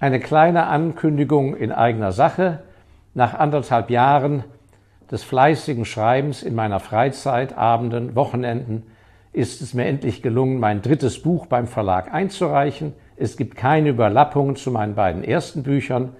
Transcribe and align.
Eine 0.00 0.18
kleine 0.18 0.66
Ankündigung 0.68 1.54
in 1.54 1.72
eigener 1.72 2.12
Sache. 2.12 2.60
Nach 3.12 3.34
anderthalb 3.34 3.90
Jahren 3.90 4.44
des 5.10 5.22
fleißigen 5.22 5.84
Schreibens 5.84 6.42
in 6.42 6.54
meiner 6.54 6.80
Freizeit, 6.80 7.58
Abenden, 7.58 8.14
Wochenenden 8.14 8.84
ist 9.34 9.60
es 9.60 9.74
mir 9.74 9.84
endlich 9.84 10.22
gelungen, 10.22 10.58
mein 10.58 10.80
drittes 10.80 11.20
Buch 11.20 11.44
beim 11.44 11.66
Verlag 11.66 12.14
einzureichen. 12.14 12.94
Es 13.16 13.36
gibt 13.36 13.56
keine 13.56 13.90
Überlappungen 13.90 14.56
zu 14.56 14.70
meinen 14.70 14.94
beiden 14.94 15.22
ersten 15.22 15.64
Büchern. 15.64 16.16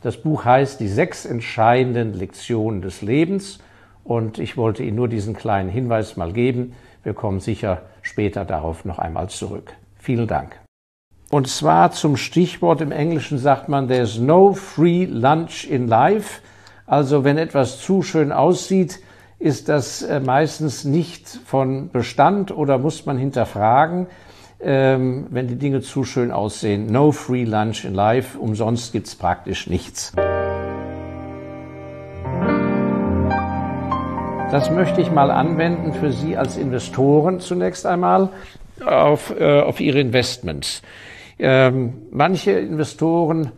Das 0.00 0.16
Buch 0.16 0.44
heißt 0.44 0.78
Die 0.78 0.86
sechs 0.86 1.26
entscheidenden 1.26 2.14
Lektionen 2.14 2.82
des 2.82 3.02
Lebens 3.02 3.58
und 4.04 4.38
ich 4.38 4.56
wollte 4.56 4.84
Ihnen 4.84 4.96
nur 4.96 5.08
diesen 5.08 5.34
kleinen 5.34 5.70
Hinweis 5.70 6.16
mal 6.16 6.32
geben. 6.32 6.74
Wir 7.02 7.14
kommen 7.14 7.40
sicher 7.40 7.82
später 8.00 8.44
darauf 8.44 8.84
noch 8.84 9.00
einmal 9.00 9.28
zurück. 9.28 9.72
Vielen 9.98 10.28
Dank. 10.28 10.63
Und 11.34 11.48
zwar 11.48 11.90
zum 11.90 12.16
Stichwort 12.16 12.80
im 12.80 12.92
Englischen 12.92 13.38
sagt 13.38 13.68
man, 13.68 13.88
there's 13.88 14.20
no 14.20 14.52
free 14.52 15.04
lunch 15.04 15.68
in 15.68 15.88
life. 15.88 16.40
Also 16.86 17.24
wenn 17.24 17.38
etwas 17.38 17.80
zu 17.80 18.02
schön 18.02 18.30
aussieht, 18.30 19.00
ist 19.40 19.68
das 19.68 20.02
äh, 20.02 20.20
meistens 20.20 20.84
nicht 20.84 21.26
von 21.44 21.90
Bestand 21.90 22.56
oder 22.56 22.78
muss 22.78 23.04
man 23.04 23.18
hinterfragen, 23.18 24.06
ähm, 24.60 25.26
wenn 25.30 25.48
die 25.48 25.56
Dinge 25.56 25.80
zu 25.80 26.04
schön 26.04 26.30
aussehen. 26.30 26.86
No 26.92 27.10
free 27.10 27.42
lunch 27.42 27.84
in 27.84 27.94
life, 27.94 28.38
umsonst 28.38 28.92
gibt's 28.92 29.16
praktisch 29.16 29.66
nichts. 29.66 30.12
Das 34.52 34.70
möchte 34.70 35.00
ich 35.00 35.10
mal 35.10 35.32
anwenden 35.32 35.94
für 35.94 36.12
Sie 36.12 36.36
als 36.36 36.56
Investoren 36.56 37.40
zunächst 37.40 37.86
einmal 37.86 38.28
auf, 38.86 39.34
äh, 39.36 39.62
auf 39.62 39.80
Ihre 39.80 39.98
Investments. 39.98 40.80
Ähm, 41.38 41.94
manche 42.10 42.52
Investoren 42.52 43.50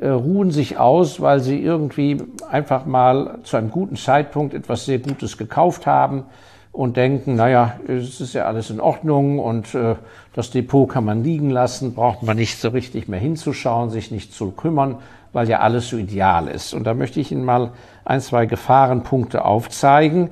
äh, 0.00 0.08
ruhen 0.08 0.50
sich 0.50 0.78
aus, 0.78 1.20
weil 1.20 1.40
sie 1.40 1.60
irgendwie 1.60 2.18
einfach 2.50 2.86
mal 2.86 3.40
zu 3.42 3.56
einem 3.56 3.70
guten 3.70 3.96
Zeitpunkt 3.96 4.54
etwas 4.54 4.86
sehr 4.86 4.98
Gutes 4.98 5.36
gekauft 5.36 5.86
haben 5.86 6.24
und 6.72 6.96
denken, 6.96 7.34
naja, 7.34 7.80
es 7.88 8.20
ist 8.20 8.34
ja 8.34 8.44
alles 8.44 8.70
in 8.70 8.80
Ordnung 8.80 9.40
und 9.40 9.74
äh, 9.74 9.96
das 10.34 10.50
Depot 10.50 10.88
kann 10.88 11.04
man 11.04 11.24
liegen 11.24 11.50
lassen, 11.50 11.94
braucht 11.94 12.22
man 12.22 12.36
nicht 12.36 12.60
so 12.60 12.68
richtig 12.68 13.08
mehr 13.08 13.18
hinzuschauen, 13.18 13.90
sich 13.90 14.10
nicht 14.10 14.32
zu 14.32 14.52
kümmern, 14.52 14.98
weil 15.32 15.48
ja 15.48 15.58
alles 15.58 15.88
so 15.88 15.96
ideal 15.96 16.46
ist. 16.46 16.74
Und 16.74 16.84
da 16.84 16.94
möchte 16.94 17.20
ich 17.20 17.32
Ihnen 17.32 17.44
mal 17.44 17.72
ein, 18.04 18.20
zwei 18.20 18.46
Gefahrenpunkte 18.46 19.44
aufzeigen, 19.44 20.30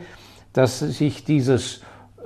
dass 0.52 0.78
sich 0.78 1.24
dieses 1.24 1.82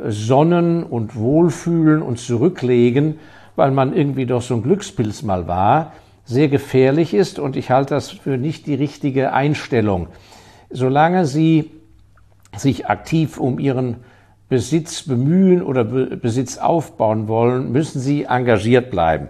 Sonnen 0.07 0.85
und 0.85 1.17
Wohlfühlen 1.17 2.03
und 2.03 2.19
Zurücklegen 2.19 3.19
weil 3.57 3.71
man 3.71 3.95
irgendwie 3.95 4.27
doch 4.27 4.43
so 4.43 4.55
ein 4.55 4.63
Glückspilz 4.63 5.23
mal 5.23 5.47
war, 5.47 5.93
sehr 6.25 6.49
gefährlich 6.49 7.15
ist 7.15 7.39
und 7.39 7.57
ich 7.57 7.71
halte 7.71 7.95
das 7.95 8.11
für 8.11 8.37
nicht 8.37 8.67
die 8.67 8.75
richtige 8.75 9.33
Einstellung. 9.33 10.09
Solange 10.71 11.27
Sie 11.27 11.71
sich 12.57 12.89
aktiv 12.89 13.39
um 13.39 13.59
Ihren 13.59 13.97
Besitz 14.49 15.03
bemühen 15.03 15.63
oder 15.63 15.85
Besitz 15.85 16.59
aufbauen 16.59 17.29
wollen, 17.29 17.73
müssen 17.73 18.01
Sie 18.01 18.25
engagiert 18.25 18.91
bleiben. 18.91 19.29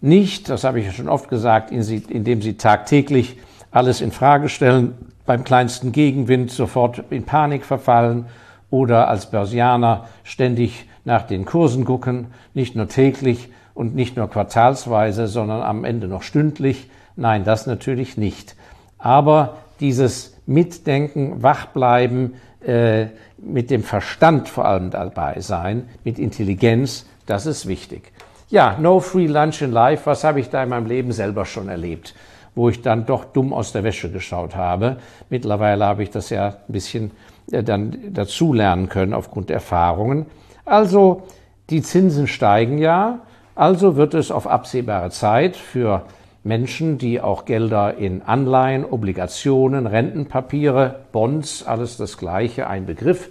Nicht, 0.00 0.48
das 0.48 0.64
habe 0.64 0.80
ich 0.80 0.86
ja 0.86 0.92
schon 0.92 1.08
oft 1.08 1.28
gesagt, 1.28 1.70
indem 1.70 2.42
Sie 2.42 2.54
tagtäglich 2.54 3.36
alles 3.70 4.00
in 4.00 4.10
Frage 4.10 4.48
stellen, 4.48 4.94
beim 5.26 5.44
kleinsten 5.44 5.92
Gegenwind 5.92 6.50
sofort 6.50 7.04
in 7.10 7.24
Panik 7.24 7.64
verfallen 7.64 8.26
oder 8.70 9.08
als 9.08 9.30
Börsianer 9.30 10.08
ständig 10.24 10.86
nach 11.04 11.22
den 11.22 11.44
Kursen 11.44 11.84
gucken, 11.84 12.28
nicht 12.54 12.76
nur 12.76 12.88
täglich 12.88 13.48
und 13.74 13.94
nicht 13.94 14.16
nur 14.16 14.28
quartalsweise, 14.28 15.26
sondern 15.26 15.62
am 15.62 15.84
Ende 15.84 16.08
noch 16.08 16.22
stündlich. 16.22 16.90
Nein, 17.16 17.44
das 17.44 17.66
natürlich 17.66 18.16
nicht. 18.16 18.56
Aber 18.98 19.58
dieses 19.80 20.36
Mitdenken, 20.46 21.42
Wachbleiben, 21.42 22.34
äh, 22.64 23.06
mit 23.38 23.70
dem 23.70 23.82
Verstand 23.82 24.48
vor 24.48 24.66
allem 24.66 24.90
dabei 24.90 25.40
sein, 25.40 25.88
mit 26.04 26.18
Intelligenz, 26.18 27.06
das 27.26 27.46
ist 27.46 27.66
wichtig. 27.66 28.12
Ja, 28.50 28.76
no 28.78 29.00
free 29.00 29.26
lunch 29.26 29.62
in 29.62 29.72
life, 29.72 30.04
was 30.06 30.24
habe 30.24 30.40
ich 30.40 30.50
da 30.50 30.62
in 30.62 30.68
meinem 30.68 30.86
Leben 30.86 31.12
selber 31.12 31.46
schon 31.46 31.68
erlebt, 31.68 32.14
wo 32.54 32.68
ich 32.68 32.82
dann 32.82 33.06
doch 33.06 33.24
dumm 33.24 33.54
aus 33.54 33.72
der 33.72 33.84
Wäsche 33.84 34.10
geschaut 34.10 34.56
habe. 34.56 34.96
Mittlerweile 35.30 35.86
habe 35.86 36.02
ich 36.02 36.10
das 36.10 36.30
ja 36.30 36.48
ein 36.48 36.72
bisschen 36.72 37.12
äh, 37.50 37.62
dann 37.62 38.12
dazulernen 38.12 38.88
können 38.88 39.14
aufgrund 39.14 39.48
der 39.48 39.56
Erfahrungen. 39.56 40.26
Also 40.70 41.24
die 41.68 41.82
Zinsen 41.82 42.28
steigen 42.28 42.78
ja, 42.78 43.22
also 43.56 43.96
wird 43.96 44.14
es 44.14 44.30
auf 44.30 44.46
absehbare 44.46 45.10
Zeit 45.10 45.56
für 45.56 46.02
Menschen, 46.44 46.96
die 46.96 47.20
auch 47.20 47.44
Gelder 47.44 47.96
in 47.96 48.22
Anleihen, 48.22 48.84
Obligationen, 48.84 49.88
Rentenpapiere, 49.88 51.00
Bonds, 51.10 51.64
alles 51.66 51.96
das 51.96 52.18
gleiche, 52.18 52.68
ein 52.68 52.86
Begriff, 52.86 53.30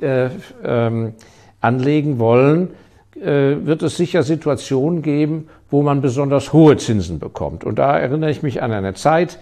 äh, 0.00 0.30
ähm, 0.64 1.12
anlegen 1.60 2.18
wollen, 2.18 2.70
äh, 3.14 3.56
wird 3.66 3.82
es 3.82 3.98
sicher 3.98 4.22
Situationen 4.22 5.02
geben, 5.02 5.48
wo 5.70 5.82
man 5.82 6.00
besonders 6.00 6.54
hohe 6.54 6.78
Zinsen 6.78 7.18
bekommt. 7.18 7.62
Und 7.62 7.78
da 7.78 7.98
erinnere 7.98 8.30
ich 8.30 8.42
mich 8.42 8.62
an 8.62 8.72
eine 8.72 8.94
Zeit, 8.94 9.38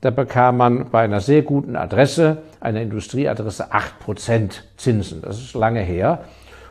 da 0.00 0.08
bekam 0.10 0.56
man 0.56 0.88
bei 0.90 1.02
einer 1.02 1.20
sehr 1.20 1.42
guten 1.42 1.76
Adresse, 1.76 2.38
einer 2.60 2.80
Industrieadresse, 2.80 3.72
acht 3.72 3.98
Prozent 3.98 4.64
Zinsen. 4.78 5.20
Das 5.20 5.36
ist 5.38 5.52
lange 5.52 5.80
her. 5.80 6.20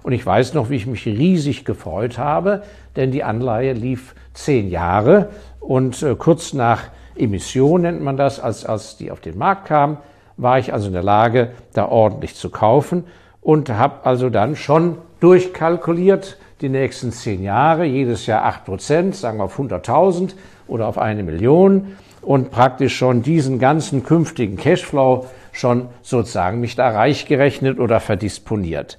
Und 0.08 0.14
ich 0.14 0.26
weiß 0.26 0.54
noch, 0.54 0.70
wie 0.70 0.78
ich 0.78 0.88
mich 0.88 1.06
riesig 1.06 1.66
gefreut 1.66 2.18
habe, 2.18 2.64
denn 2.96 3.12
die 3.12 3.26
Anleihe 3.26 3.74
lief 3.74 4.16
zehn 4.34 4.70
Jahre 4.70 5.28
und 5.60 6.02
äh, 6.02 6.16
kurz 6.16 6.54
nach 6.54 6.84
Emission 7.18 7.82
nennt 7.82 8.02
man 8.02 8.16
das, 8.16 8.40
als, 8.40 8.64
als 8.64 8.96
die 8.96 9.12
auf 9.12 9.20
den 9.20 9.38
Markt 9.38 9.66
kam, 9.68 9.98
war 10.38 10.60
ich 10.60 10.72
also 10.72 10.88
in 10.88 10.94
der 10.94 11.04
Lage, 11.04 11.52
da 11.74 11.90
ordentlich 11.90 12.36
zu 12.36 12.50
kaufen 12.50 13.04
und 13.42 13.70
habe 13.70 14.06
also 14.06 14.30
dann 14.30 14.56
schon 14.56 14.98
durchkalkuliert, 15.20 16.38
die 16.62 16.70
nächsten 16.70 17.12
zehn 17.12 17.44
Jahre, 17.44 17.84
jedes 17.84 18.28
Jahr 18.28 18.46
acht 18.46 18.64
Prozent, 18.64 19.14
sagen 19.14 19.40
wir 19.40 19.44
auf 19.44 19.60
100.000 19.60 20.36
oder 20.70 20.88
auf 20.88 20.98
eine 20.98 21.24
Million 21.24 21.98
und 22.22 22.50
praktisch 22.50 22.96
schon 22.96 23.24
diesen 23.24 23.60
ganzen 23.60 24.06
künftigen 24.06 24.56
Cashflow 24.56 25.26
schon 25.52 25.90
sozusagen 26.02 26.62
mich 26.62 26.78
da 26.78 26.92
reich 26.92 27.26
gerechnet 27.26 27.78
oder 27.78 28.00
verdisponiert. 28.00 28.98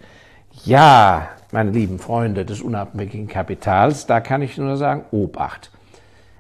Ja, 0.64 1.28
meine 1.52 1.70
lieben 1.70 1.98
Freunde 1.98 2.44
des 2.44 2.60
unabhängigen 2.60 3.28
Kapitals, 3.28 4.06
da 4.06 4.20
kann 4.20 4.42
ich 4.42 4.58
nur 4.58 4.76
sagen, 4.76 5.04
Obacht. 5.10 5.70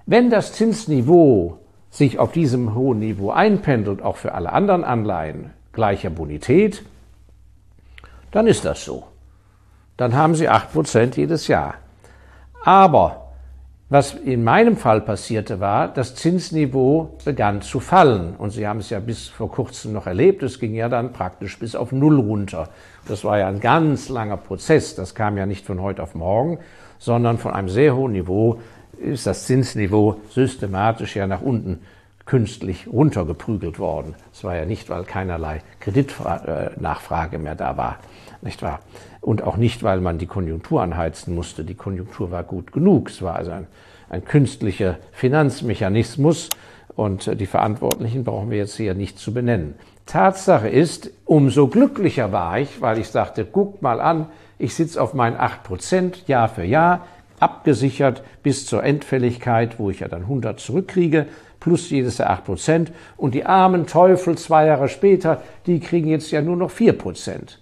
Wenn 0.06 0.30
das 0.30 0.52
Zinsniveau 0.52 1.58
sich 1.90 2.18
auf 2.18 2.32
diesem 2.32 2.74
hohen 2.74 2.98
Niveau 2.98 3.30
einpendelt, 3.30 4.02
auch 4.02 4.16
für 4.16 4.32
alle 4.34 4.52
anderen 4.52 4.84
Anleihen 4.84 5.50
gleicher 5.72 6.10
Bonität, 6.10 6.82
dann 8.30 8.46
ist 8.46 8.64
das 8.64 8.84
so. 8.84 9.06
Dann 9.96 10.14
haben 10.14 10.34
Sie 10.34 10.48
8% 10.48 11.16
jedes 11.16 11.48
Jahr. 11.48 11.74
Aber 12.64 13.27
was 13.90 14.12
in 14.12 14.44
meinem 14.44 14.76
Fall 14.76 15.00
passierte 15.00 15.60
war, 15.60 15.88
das 15.88 16.14
Zinsniveau 16.14 17.16
begann 17.24 17.62
zu 17.62 17.80
fallen. 17.80 18.34
Und 18.36 18.50
Sie 18.50 18.66
haben 18.66 18.80
es 18.80 18.90
ja 18.90 19.00
bis 19.00 19.28
vor 19.28 19.50
kurzem 19.50 19.94
noch 19.94 20.06
erlebt. 20.06 20.42
Es 20.42 20.60
ging 20.60 20.74
ja 20.74 20.90
dann 20.90 21.12
praktisch 21.12 21.58
bis 21.58 21.74
auf 21.74 21.90
Null 21.90 22.20
runter. 22.20 22.68
Das 23.06 23.24
war 23.24 23.38
ja 23.38 23.48
ein 23.48 23.60
ganz 23.60 24.10
langer 24.10 24.36
Prozess. 24.36 24.94
Das 24.94 25.14
kam 25.14 25.38
ja 25.38 25.46
nicht 25.46 25.64
von 25.64 25.80
heute 25.80 26.02
auf 26.02 26.14
morgen, 26.14 26.58
sondern 26.98 27.38
von 27.38 27.52
einem 27.52 27.70
sehr 27.70 27.96
hohen 27.96 28.12
Niveau 28.12 28.60
ist 28.98 29.26
das 29.26 29.46
Zinsniveau 29.46 30.20
systematisch 30.30 31.16
ja 31.16 31.26
nach 31.26 31.40
unten 31.40 31.80
künstlich 32.28 32.86
runtergeprügelt 32.86 33.78
worden. 33.78 34.14
Es 34.32 34.44
war 34.44 34.54
ja 34.54 34.66
nicht, 34.66 34.90
weil 34.90 35.04
keinerlei 35.04 35.62
Kreditnachfrage 35.80 37.38
mehr 37.38 37.54
da 37.54 37.78
war, 37.78 37.98
nicht 38.42 38.62
wahr? 38.62 38.80
Und 39.22 39.42
auch 39.42 39.56
nicht, 39.56 39.82
weil 39.82 40.00
man 40.00 40.18
die 40.18 40.26
Konjunktur 40.26 40.82
anheizen 40.82 41.34
musste. 41.34 41.64
Die 41.64 41.74
Konjunktur 41.74 42.30
war 42.30 42.44
gut 42.44 42.70
genug. 42.70 43.08
Es 43.08 43.22
war 43.22 43.34
also 43.34 43.50
ein, 43.52 43.66
ein 44.10 44.24
künstlicher 44.24 44.98
Finanzmechanismus 45.12 46.50
und 46.94 47.40
die 47.40 47.46
Verantwortlichen 47.46 48.24
brauchen 48.24 48.50
wir 48.50 48.58
jetzt 48.58 48.76
hier 48.76 48.92
nicht 48.92 49.18
zu 49.18 49.32
benennen. 49.32 49.74
Tatsache 50.04 50.68
ist, 50.68 51.10
umso 51.24 51.68
glücklicher 51.68 52.30
war 52.30 52.58
ich, 52.60 52.82
weil 52.82 52.98
ich 52.98 53.08
sagte, 53.08 53.46
guck 53.50 53.80
mal 53.80 54.00
an, 54.02 54.26
ich 54.58 54.74
sitze 54.74 55.00
auf 55.00 55.14
meinen 55.14 55.36
8% 55.36 56.26
Jahr 56.26 56.48
für 56.48 56.64
Jahr, 56.64 57.06
abgesichert 57.40 58.22
bis 58.42 58.66
zur 58.66 58.82
Endfälligkeit, 58.84 59.78
wo 59.78 59.90
ich 59.90 60.00
ja 60.00 60.08
dann 60.08 60.22
100 60.22 60.60
zurückkriege, 60.60 61.26
plus 61.60 61.90
jedes 61.90 62.18
Jahr 62.18 62.30
8% 62.46 62.88
Und 63.16 63.34
die 63.34 63.46
armen 63.46 63.86
Teufel 63.86 64.36
zwei 64.38 64.66
Jahre 64.66 64.88
später, 64.88 65.42
die 65.66 65.80
kriegen 65.80 66.08
jetzt 66.08 66.30
ja 66.30 66.42
nur 66.42 66.56
noch 66.56 66.70
4% 66.70 67.58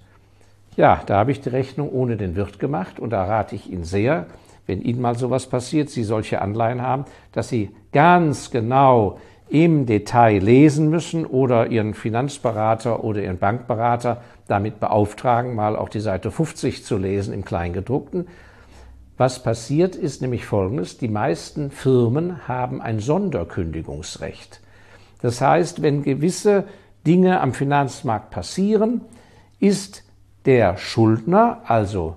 Ja, 0.77 1.03
da 1.07 1.19
habe 1.19 1.33
ich 1.33 1.41
die 1.41 1.49
Rechnung 1.49 1.91
ohne 1.91 2.17
den 2.17 2.37
Wirt 2.37 2.59
gemacht 2.59 2.99
und 3.01 3.11
da 3.11 3.25
rate 3.25 3.55
ich 3.55 3.71
Ihnen 3.71 3.85
sehr, 3.85 4.27
wenn 4.67 4.83
Ihnen 4.83 5.01
mal 5.01 5.17
sowas 5.17 5.47
passiert, 5.47 5.91
Sie 5.91 6.05
solche 6.05 6.43
Anleihen 6.43 6.83
haben, 6.83 7.05
dass 7.33 7.49
Sie 7.49 7.71
ganz 7.93 8.51
genau 8.51 9.19
im 9.49 9.87
Detail 9.87 10.39
lesen 10.39 10.91
müssen 10.91 11.25
oder 11.25 11.69
Ihren 11.69 11.95
Finanzberater 11.95 13.05
oder 13.05 13.23
Ihren 13.23 13.39
Bankberater 13.39 14.23
damit 14.49 14.81
beauftragen, 14.81 15.55
mal 15.55 15.77
auch 15.77 15.89
die 15.89 16.01
Seite 16.01 16.31
50 16.31 16.85
zu 16.85 16.99
lesen 16.99 17.33
im 17.33 17.45
Kleingedruckten. 17.45 18.27
Was 19.17 19.43
passiert 19.43 19.97
ist 19.97 20.21
nämlich 20.21 20.45
Folgendes. 20.45 20.99
Die 20.99 21.09
meisten 21.09 21.71
Firmen 21.71 22.47
haben 22.49 22.83
ein 22.83 23.01
Sonderkündigungsrecht. 23.01 24.61
Das 25.23 25.41
heißt, 25.41 25.81
wenn 25.81 26.03
gewisse 26.03 26.65
Dinge 27.07 27.41
am 27.41 27.55
Finanzmarkt 27.55 28.31
passieren, 28.31 29.01
ist 29.59 30.05
der 30.45 30.77
Schuldner, 30.77 31.63
also 31.65 32.17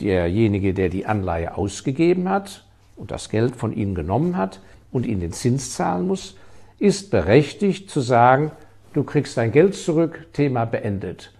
derjenige, 0.00 0.72
der 0.72 0.88
die 0.88 1.06
Anleihe 1.06 1.56
ausgegeben 1.56 2.28
hat 2.28 2.64
und 2.94 3.10
das 3.10 3.28
Geld 3.28 3.56
von 3.56 3.72
Ihnen 3.72 3.94
genommen 3.94 4.36
hat 4.36 4.60
und 4.92 5.04
Ihnen 5.04 5.20
den 5.20 5.32
Zins 5.32 5.74
zahlen 5.74 6.06
muss, 6.06 6.36
ist 6.78 7.10
berechtigt 7.10 7.90
zu 7.90 8.00
sagen, 8.00 8.52
du 8.92 9.02
kriegst 9.02 9.36
dein 9.36 9.52
Geld 9.52 9.74
zurück, 9.74 10.28
Thema 10.32 10.64
beendet. 10.64 11.32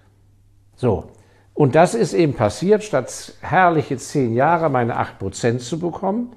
So, 0.74 1.10
und 1.56 1.74
das 1.74 1.94
ist 1.94 2.12
eben 2.12 2.34
passiert, 2.34 2.84
statt 2.84 3.32
herrliche 3.40 3.96
zehn 3.96 4.34
Jahre 4.34 4.68
meine 4.68 4.98
acht 4.98 5.18
Prozent 5.18 5.62
zu 5.62 5.78
bekommen, 5.78 6.32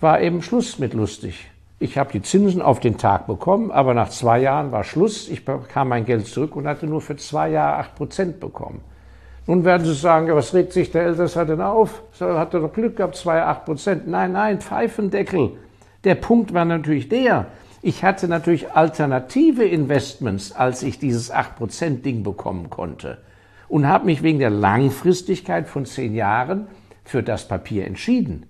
war 0.00 0.22
eben 0.22 0.40
Schluss 0.40 0.78
mit 0.78 0.94
lustig. 0.94 1.50
Ich 1.78 1.98
habe 1.98 2.10
die 2.10 2.22
Zinsen 2.22 2.62
auf 2.62 2.80
den 2.80 2.96
Tag 2.96 3.26
bekommen, 3.26 3.70
aber 3.70 3.92
nach 3.92 4.08
zwei 4.08 4.40
Jahren 4.40 4.72
war 4.72 4.82
Schluss. 4.82 5.28
Ich 5.28 5.44
bekam 5.44 5.88
mein 5.90 6.06
Geld 6.06 6.26
zurück 6.26 6.56
und 6.56 6.66
hatte 6.66 6.86
nur 6.86 7.02
für 7.02 7.16
zwei 7.16 7.50
Jahre 7.50 7.80
acht 7.80 7.94
Prozent 7.94 8.40
bekommen. 8.40 8.80
Nun 9.46 9.62
werden 9.66 9.84
Sie 9.84 9.94
sagen, 9.94 10.26
ja, 10.26 10.34
was 10.34 10.54
regt 10.54 10.72
sich 10.72 10.90
der 10.90 11.02
Älteste 11.02 11.44
denn 11.44 11.60
auf? 11.60 12.02
Hat 12.18 12.54
er 12.54 12.60
doch 12.60 12.72
Glück 12.72 12.96
gehabt, 12.96 13.16
zwei 13.16 13.42
acht 13.42 13.66
Prozent. 13.66 14.08
Nein, 14.08 14.32
nein, 14.32 14.62
Pfeifendeckel. 14.62 15.50
Der 16.04 16.14
Punkt 16.14 16.54
war 16.54 16.64
natürlich 16.64 17.10
der, 17.10 17.46
ich 17.82 18.02
hatte 18.02 18.26
natürlich 18.26 18.72
alternative 18.72 19.64
Investments, 19.64 20.52
als 20.52 20.82
ich 20.82 20.98
dieses 20.98 21.30
acht 21.30 21.56
Prozent 21.56 22.06
Ding 22.06 22.22
bekommen 22.22 22.70
konnte 22.70 23.18
und 23.72 23.88
habe 23.88 24.04
mich 24.04 24.22
wegen 24.22 24.38
der 24.38 24.50
Langfristigkeit 24.50 25.66
von 25.66 25.86
zehn 25.86 26.14
Jahren 26.14 26.66
für 27.04 27.22
das 27.22 27.48
Papier 27.48 27.86
entschieden. 27.86 28.44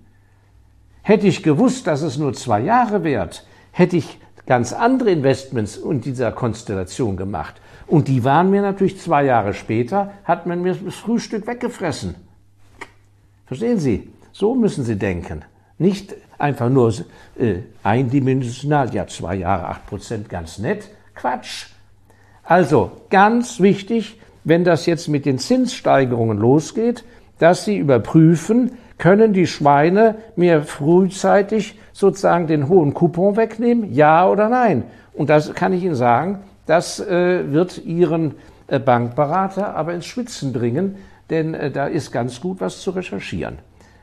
Hätte 1.01 1.27
ich 1.27 1.43
gewusst, 1.43 1.87
dass 1.87 2.01
es 2.01 2.17
nur 2.17 2.33
zwei 2.33 2.59
Jahre 2.59 3.05
währt, 3.05 3.47
hätte 3.71 3.95
ich 3.95 4.19
ganz 4.45 4.73
andere 4.73 5.11
Investments 5.11 5.77
in 5.77 6.01
dieser 6.01 6.33
Konstellation 6.33 7.15
gemacht. 7.15 7.61
Und 7.87 8.09
die 8.09 8.25
waren 8.25 8.49
mir 8.49 8.61
natürlich 8.61 8.99
zwei 8.99 9.23
Jahre 9.23 9.53
später, 9.53 10.11
hat 10.25 10.45
man 10.45 10.61
mir 10.61 10.75
das 10.75 10.95
Frühstück 10.95 11.47
weggefressen. 11.47 12.15
Verstehen 13.45 13.79
Sie? 13.79 14.11
So 14.33 14.55
müssen 14.55 14.83
Sie 14.83 14.97
denken. 14.97 15.45
Nicht 15.77 16.15
einfach 16.37 16.69
nur 16.69 16.93
äh, 17.39 17.59
eindimensional, 17.81 18.93
ja, 18.93 19.07
zwei 19.07 19.35
Jahre, 19.35 19.69
acht 19.69 19.85
Prozent, 19.87 20.27
ganz 20.27 20.57
nett. 20.57 20.89
Quatsch. 21.15 21.67
Also, 22.43 22.91
ganz 23.09 23.61
wichtig, 23.61 24.19
wenn 24.43 24.63
das 24.63 24.85
jetzt 24.85 25.07
mit 25.07 25.25
den 25.25 25.39
Zinssteigerungen 25.39 26.37
losgeht, 26.37 27.03
dass 27.39 27.65
Sie 27.65 27.77
überprüfen, 27.77 28.71
können 28.97 29.33
die 29.33 29.47
Schweine 29.47 30.15
mir 30.35 30.63
frühzeitig 30.63 31.79
sozusagen 31.91 32.47
den 32.47 32.69
hohen 32.69 32.93
Coupon 32.93 33.35
wegnehmen, 33.35 33.93
ja 33.93 34.27
oder 34.27 34.49
nein? 34.49 34.83
Und 35.13 35.29
das 35.29 35.53
kann 35.53 35.73
ich 35.73 35.83
Ihnen 35.83 35.95
sagen, 35.95 36.39
das 36.65 36.99
äh, 36.99 37.51
wird 37.51 37.83
Ihren 37.85 38.35
äh, 38.67 38.79
Bankberater 38.79 39.75
aber 39.75 39.93
ins 39.93 40.05
Schwitzen 40.05 40.53
bringen, 40.53 40.95
denn 41.29 41.53
äh, 41.53 41.71
da 41.71 41.87
ist 41.87 42.11
ganz 42.11 42.39
gut 42.39 42.61
was 42.61 42.81
zu 42.81 42.91
recherchieren. 42.91 43.59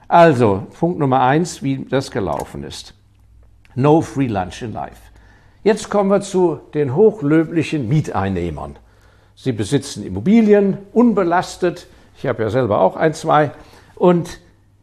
Also, 0.08 0.66
Punkt 0.78 0.98
Nummer 0.98 1.20
eins, 1.22 1.62
wie 1.62 1.84
das 1.84 2.10
gelaufen 2.10 2.64
ist. 2.64 2.94
No 3.75 4.00
free 4.00 4.26
lunch 4.26 4.62
in 4.62 4.72
life. 4.72 5.00
Jetzt 5.62 5.88
kommen 5.88 6.10
wir 6.10 6.20
zu 6.20 6.58
den 6.75 6.94
hochlöblichen 6.94 7.88
Mieteinnehmern. 7.88 8.76
Sie 9.42 9.52
besitzen 9.52 10.04
Immobilien, 10.04 10.76
unbelastet. 10.92 11.87
Ich 12.19 12.26
habe 12.26 12.42
ja 12.42 12.50
selber 12.50 12.82
auch 12.82 12.94
ein, 12.94 13.14
zwei. 13.14 13.52
Und 13.94 14.38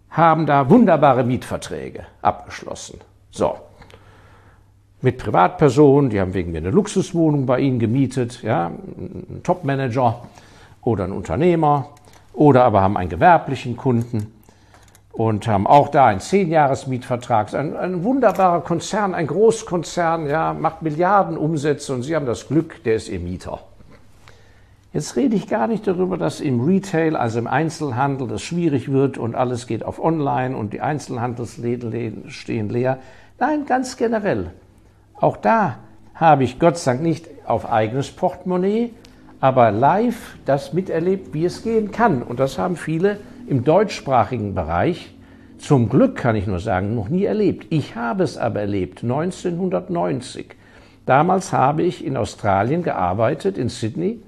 haben 0.09 0.48
da 0.48 0.68
wunderbare 0.71 1.24
Mietverträge 1.24 2.07
abgeschlossen. 2.24 3.00
So. 3.30 3.56
Mit 5.00 5.19
Privatpersonen, 5.19 6.09
die 6.09 6.19
haben 6.19 6.33
wegen 6.33 6.51
mir 6.54 6.57
eine 6.57 6.71
Luxuswohnung 6.71 7.45
bei 7.45 7.59
Ihnen 7.59 7.77
gemietet, 7.77 8.42
ja, 8.42 8.71
ein 8.98 9.42
Topmanager 9.44 10.24
oder 10.81 11.03
ein 11.03 11.12
Unternehmer 11.12 11.89
oder 12.33 12.63
aber 12.63 12.81
haben 12.81 12.98
einen 12.98 13.12
gewerblichen 13.12 13.77
Kunden 13.77 14.33
und 15.12 15.48
haben 15.48 15.68
auch 15.68 15.89
da 15.89 16.07
einen 16.07 16.19
Zehnjahres-Mietvertrag. 16.19 17.53
Ein, 17.53 17.77
ein 17.77 18.03
wunderbarer 18.03 18.62
Konzern, 18.62 19.13
ein 19.13 19.27
Großkonzern, 19.27 20.27
ja, 20.27 20.56
macht 20.56 20.81
Milliarden 20.81 21.38
Umsätze 21.38 21.94
und 21.94 22.01
Sie 22.01 22.15
haben 22.15 22.25
das 22.25 22.48
Glück, 22.48 22.83
der 22.86 22.95
ist 22.95 23.07
Ihr 23.07 23.19
Mieter. 23.19 23.60
Jetzt 24.98 25.16
rede 25.16 25.36
ich 25.36 25.48
gar 25.48 25.68
nicht 25.68 25.86
darüber, 25.86 26.18
dass 26.18 26.42
im 26.42 26.60
Retail, 26.60 27.16
also 27.16 27.38
im 27.38 27.46
Einzelhandel, 27.46 28.28
das 28.28 28.42
schwierig 28.42 28.92
wird 28.92 29.20
und 29.20 29.36
alles 29.36 29.68
geht 29.68 29.86
auf 29.86 30.04
Online 30.04 30.58
und 30.58 30.74
die 30.74 30.82
Einzelhandelsläden 30.82 32.32
stehen 32.32 32.68
leer. 32.70 32.98
Nein, 33.38 33.68
ganz 33.68 33.98
generell. 33.98 34.50
Auch 35.14 35.38
da 35.38 35.78
habe 36.16 36.46
ich 36.46 36.58
Gott 36.58 36.80
sei 36.80 36.94
Dank 36.94 37.04
nicht 37.04 37.30
auf 37.46 37.72
eigenes 37.72 38.10
Portemonnaie, 38.10 38.90
aber 39.40 39.70
live 39.70 40.36
das 40.46 40.74
miterlebt, 40.74 41.32
wie 41.32 41.46
es 41.46 41.62
gehen 41.62 41.92
kann. 41.92 42.24
Und 42.24 42.40
das 42.40 42.58
haben 42.58 42.76
viele 42.76 43.20
im 43.46 43.64
deutschsprachigen 43.64 44.56
Bereich, 44.56 45.14
zum 45.60 45.90
Glück 45.90 46.16
kann 46.16 46.36
ich 46.36 46.48
nur 46.48 46.60
sagen, 46.60 46.96
noch 46.96 47.10
nie 47.10 47.26
erlebt. 47.26 47.68
Ich 47.70 47.96
habe 47.96 48.24
es 48.24 48.36
aber 48.36 48.62
erlebt, 48.62 49.04
1990. 49.04 50.56
Damals 51.06 51.54
habe 51.54 51.84
ich 51.84 52.04
in 52.04 52.18
Australien 52.18 52.82
gearbeitet, 52.82 53.60
in 53.60 53.70
Sydney, 53.70 54.22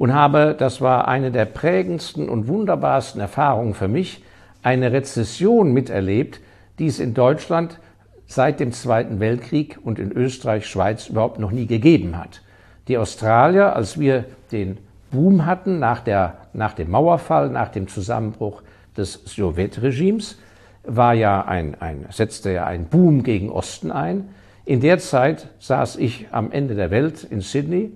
und 0.00 0.14
habe, 0.14 0.56
das 0.58 0.80
war 0.80 1.08
eine 1.08 1.30
der 1.30 1.44
prägendsten 1.44 2.30
und 2.30 2.48
wunderbarsten 2.48 3.20
Erfahrungen 3.20 3.74
für 3.74 3.86
mich, 3.86 4.24
eine 4.62 4.92
Rezession 4.92 5.74
miterlebt, 5.74 6.40
die 6.78 6.86
es 6.86 7.00
in 7.00 7.12
Deutschland 7.12 7.78
seit 8.24 8.60
dem 8.60 8.72
Zweiten 8.72 9.20
Weltkrieg 9.20 9.78
und 9.84 9.98
in 9.98 10.10
Österreich, 10.10 10.66
Schweiz 10.66 11.08
überhaupt 11.08 11.38
noch 11.38 11.50
nie 11.50 11.66
gegeben 11.66 12.16
hat. 12.16 12.40
Die 12.88 12.96
Australier, 12.96 13.76
als 13.76 14.00
wir 14.00 14.24
den 14.52 14.78
Boom 15.10 15.44
hatten 15.44 15.78
nach, 15.78 16.00
der, 16.00 16.38
nach 16.54 16.72
dem 16.72 16.90
Mauerfall, 16.90 17.50
nach 17.50 17.68
dem 17.68 17.86
Zusammenbruch 17.86 18.62
des 18.96 19.20
Sowjetregimes, 19.26 20.38
war 20.82 21.12
ja 21.12 21.44
ein, 21.44 21.78
ein, 21.78 22.06
setzte 22.08 22.52
ja 22.52 22.64
ein 22.64 22.86
Boom 22.86 23.22
gegen 23.22 23.50
Osten 23.50 23.92
ein. 23.92 24.30
In 24.64 24.80
der 24.80 24.98
Zeit 24.98 25.48
saß 25.58 25.96
ich 25.96 26.28
am 26.30 26.52
Ende 26.52 26.74
der 26.74 26.90
Welt 26.90 27.22
in 27.22 27.42
Sydney 27.42 27.92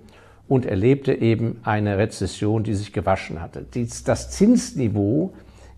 und 0.48 0.66
erlebte 0.66 1.14
eben 1.14 1.60
eine 1.64 1.98
Rezession, 1.98 2.64
die 2.64 2.74
sich 2.74 2.92
gewaschen 2.92 3.40
hatte. 3.40 3.64
Das 4.04 4.30
Zinsniveau 4.30 5.32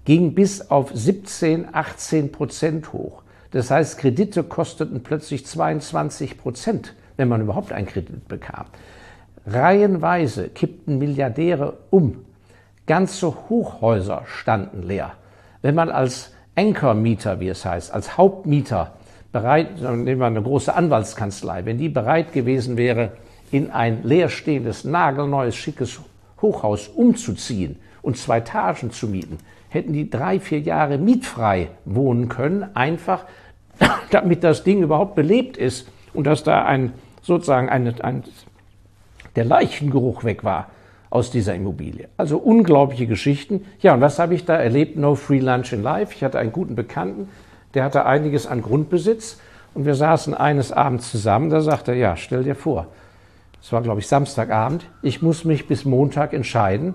ging 0.04 0.34
bis 0.34 0.70
auf 0.70 0.90
17, 0.92 1.68
18 1.72 2.32
Prozent 2.32 2.92
hoch. 2.92 3.22
Das 3.50 3.70
heißt, 3.70 3.98
Kredite 3.98 4.42
kosteten 4.42 5.02
plötzlich 5.02 5.46
22 5.46 6.38
Prozent, 6.38 6.94
wenn 7.16 7.28
man 7.28 7.40
überhaupt 7.40 7.72
einen 7.72 7.86
Kredit 7.86 8.28
bekam. 8.28 8.66
Reihenweise 9.46 10.48
kippten 10.48 10.98
Milliardäre 10.98 11.78
um. 11.90 12.24
Ganze 12.86 13.48
Hochhäuser 13.48 14.22
standen 14.26 14.82
leer. 14.82 15.12
Wenn 15.62 15.74
man 15.74 15.90
als 15.90 16.32
Anchor-Mieter, 16.56 17.40
wie 17.40 17.48
es 17.48 17.64
heißt, 17.64 17.92
als 17.92 18.16
Hauptmieter 18.16 18.94
bereit, 19.32 19.80
nehmen 19.80 20.20
wir 20.20 20.26
eine 20.26 20.42
große 20.42 20.74
Anwaltskanzlei, 20.74 21.64
wenn 21.64 21.78
die 21.78 21.88
bereit 21.88 22.32
gewesen 22.32 22.76
wäre, 22.76 23.12
in 23.50 23.70
ein 23.70 24.02
leerstehendes, 24.02 24.84
nagelneues, 24.84 25.56
schickes 25.56 26.00
Hochhaus 26.40 26.88
umzuziehen 26.88 27.76
und 28.02 28.16
zwei 28.16 28.38
Etagen 28.38 28.90
zu 28.90 29.08
mieten, 29.08 29.38
hätten 29.68 29.92
die 29.92 30.10
drei, 30.10 30.40
vier 30.40 30.60
Jahre 30.60 30.98
mietfrei 30.98 31.68
wohnen 31.84 32.28
können, 32.28 32.66
einfach 32.74 33.24
damit 34.10 34.44
das 34.44 34.64
Ding 34.64 34.82
überhaupt 34.82 35.14
belebt 35.14 35.56
ist 35.56 35.88
und 36.14 36.26
dass 36.26 36.44
da 36.44 36.64
ein 36.64 36.92
sozusagen 37.22 37.68
ein, 37.68 38.00
ein, 38.00 38.24
der 39.34 39.44
Leichengeruch 39.44 40.24
weg 40.24 40.44
war 40.44 40.68
aus 41.10 41.30
dieser 41.30 41.54
Immobilie. 41.54 42.08
Also 42.16 42.38
unglaubliche 42.38 43.06
Geschichten. 43.06 43.64
Ja, 43.80 43.94
und 43.94 44.00
was 44.00 44.18
habe 44.18 44.34
ich 44.34 44.44
da 44.44 44.56
erlebt? 44.56 44.96
No 44.96 45.14
free 45.14 45.40
lunch 45.40 45.72
in 45.72 45.82
life. 45.82 46.12
Ich 46.14 46.22
hatte 46.22 46.38
einen 46.38 46.52
guten 46.52 46.74
Bekannten, 46.74 47.28
der 47.74 47.84
hatte 47.84 48.06
einiges 48.06 48.46
an 48.46 48.62
Grundbesitz 48.62 49.40
und 49.74 49.84
wir 49.84 49.94
saßen 49.94 50.34
eines 50.34 50.72
Abends 50.72 51.10
zusammen. 51.10 51.50
Da 51.50 51.60
sagte 51.60 51.92
er, 51.92 51.98
ja, 51.98 52.16
stell 52.16 52.44
dir 52.44 52.54
vor, 52.54 52.88
es 53.62 53.72
war, 53.72 53.82
glaube 53.82 54.00
ich, 54.00 54.08
Samstagabend, 54.08 54.86
ich 55.02 55.22
muss 55.22 55.44
mich 55.44 55.66
bis 55.66 55.84
Montag 55.84 56.32
entscheiden. 56.32 56.94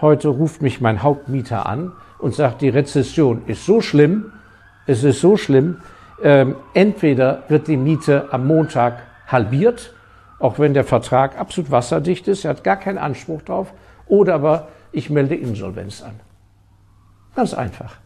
Heute 0.00 0.28
ruft 0.28 0.62
mich 0.62 0.80
mein 0.80 1.02
Hauptmieter 1.02 1.66
an 1.66 1.92
und 2.18 2.34
sagt, 2.34 2.62
die 2.62 2.68
Rezession 2.68 3.42
ist 3.46 3.64
so 3.64 3.80
schlimm, 3.80 4.32
es 4.86 5.04
ist 5.04 5.20
so 5.20 5.36
schlimm, 5.36 5.78
ähm, 6.22 6.56
entweder 6.74 7.44
wird 7.48 7.68
die 7.68 7.76
Miete 7.76 8.32
am 8.32 8.46
Montag 8.46 9.02
halbiert, 9.26 9.94
auch 10.38 10.58
wenn 10.58 10.74
der 10.74 10.84
Vertrag 10.84 11.38
absolut 11.38 11.70
wasserdicht 11.70 12.28
ist, 12.28 12.44
er 12.44 12.50
hat 12.50 12.64
gar 12.64 12.76
keinen 12.76 12.98
Anspruch 12.98 13.42
drauf, 13.42 13.72
oder 14.06 14.34
aber 14.34 14.68
ich 14.92 15.10
melde 15.10 15.34
Insolvenz 15.34 16.02
an. 16.02 16.18
Ganz 17.34 17.54
einfach. 17.54 17.96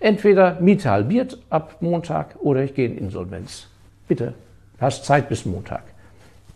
Entweder 0.00 0.60
Miete 0.60 0.90
halbiert 0.90 1.38
ab 1.50 1.76
Montag 1.80 2.36
oder 2.40 2.64
ich 2.64 2.74
gehe 2.74 2.88
in 2.88 2.98
Insolvenz. 2.98 3.68
Bitte, 4.08 4.34
hast 4.80 5.04
Zeit 5.04 5.28
bis 5.28 5.44
Montag. 5.44 5.82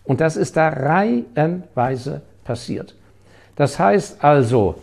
Und 0.04 0.20
das 0.20 0.36
ist 0.36 0.56
da 0.56 0.68
reihenweise 0.68 2.22
passiert. 2.44 2.94
Das 3.56 3.78
heißt 3.78 4.22
also, 4.22 4.76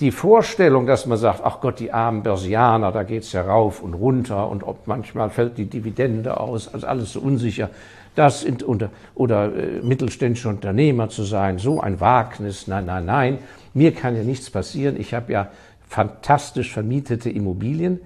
die 0.00 0.12
Vorstellung, 0.12 0.86
dass 0.86 1.06
man 1.06 1.18
sagt, 1.18 1.40
ach 1.42 1.60
Gott, 1.60 1.80
die 1.80 1.92
armen 1.92 2.22
Börsianer, 2.22 2.92
da 2.92 3.02
geht's 3.02 3.32
ja 3.32 3.42
rauf 3.42 3.82
und 3.82 3.94
runter 3.94 4.48
und 4.48 4.62
ob 4.62 4.86
manchmal 4.86 5.30
fällt 5.30 5.58
die 5.58 5.66
Dividende 5.66 6.38
aus, 6.38 6.72
also 6.72 6.86
alles 6.86 7.12
so 7.12 7.20
unsicher. 7.20 7.70
Das 8.14 8.42
sind 8.42 8.62
unter, 8.62 8.90
oder 9.14 9.54
äh, 9.54 9.80
mittelständische 9.82 10.48
Unternehmer 10.48 11.08
zu 11.08 11.24
sein, 11.24 11.58
so 11.58 11.80
ein 11.80 12.00
Wagnis, 12.00 12.66
nein, 12.66 12.86
nein, 12.86 13.06
nein. 13.06 13.38
Mir 13.74 13.92
kann 13.92 14.16
ja 14.16 14.22
nichts 14.22 14.50
passieren. 14.50 14.98
Ich 14.98 15.14
habe 15.14 15.32
ja 15.32 15.48
fantastisch 15.88 16.72
vermietete 16.72 17.30
Immobilien. 17.30 18.00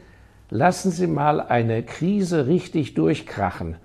Lassen 0.50 0.90
Sie 0.90 1.06
mal 1.06 1.40
eine 1.40 1.82
Krise 1.82 2.46
richtig 2.46 2.94
durchkrachen. 2.94 3.76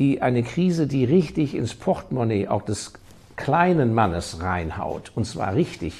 Die, 0.00 0.20
eine 0.20 0.42
Krise, 0.42 0.88
die 0.88 1.04
richtig 1.04 1.54
ins 1.54 1.74
Portemonnaie 1.74 2.48
auch 2.48 2.62
des 2.62 2.94
kleinen 3.36 3.94
Mannes 3.94 4.42
reinhaut. 4.42 5.12
Und 5.14 5.26
zwar 5.26 5.54
richtig. 5.54 5.94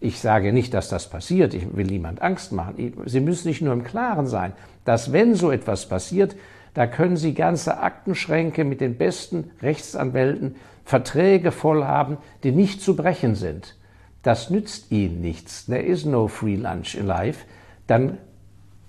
Ich 0.00 0.20
sage 0.20 0.52
nicht, 0.52 0.74
dass 0.74 0.88
das 0.88 1.08
passiert. 1.08 1.54
Ich 1.54 1.76
will 1.76 1.86
niemand 1.86 2.20
Angst 2.20 2.52
machen. 2.52 2.92
Sie 3.06 3.20
müssen 3.20 3.44
sich 3.44 3.60
nur 3.60 3.72
im 3.72 3.84
Klaren 3.84 4.26
sein, 4.26 4.52
dass 4.84 5.12
wenn 5.12 5.34
so 5.34 5.50
etwas 5.50 5.88
passiert, 5.88 6.34
da 6.74 6.86
können 6.86 7.16
Sie 7.16 7.32
ganze 7.32 7.78
Aktenschränke 7.78 8.64
mit 8.64 8.82
den 8.82 8.98
besten 8.98 9.50
Rechtsanwälten, 9.62 10.56
Verträge 10.84 11.50
voll 11.50 11.84
haben, 11.84 12.18
die 12.42 12.52
nicht 12.52 12.82
zu 12.82 12.94
brechen 12.94 13.34
sind. 13.34 13.76
Das 14.22 14.50
nützt 14.50 14.92
Ihnen 14.92 15.20
nichts. 15.20 15.66
There 15.66 15.82
is 15.82 16.04
no 16.04 16.28
free 16.28 16.56
lunch 16.56 16.94
in 16.94 17.06
life. 17.06 17.46
Dann, 17.86 18.18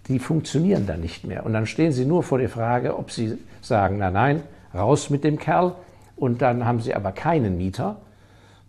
die 0.07 0.19
funktionieren 0.19 0.85
dann 0.87 1.01
nicht 1.01 1.25
mehr. 1.25 1.45
Und 1.45 1.53
dann 1.53 1.65
stehen 1.65 1.91
Sie 1.91 2.05
nur 2.05 2.23
vor 2.23 2.37
der 2.37 2.49
Frage, 2.49 2.97
ob 2.97 3.11
Sie 3.11 3.37
sagen, 3.61 3.97
na 3.99 4.11
nein, 4.11 4.43
raus 4.73 5.09
mit 5.09 5.23
dem 5.23 5.37
Kerl. 5.37 5.73
Und 6.15 6.41
dann 6.41 6.65
haben 6.65 6.79
Sie 6.79 6.95
aber 6.95 7.11
keinen 7.11 7.57
Mieter 7.57 7.97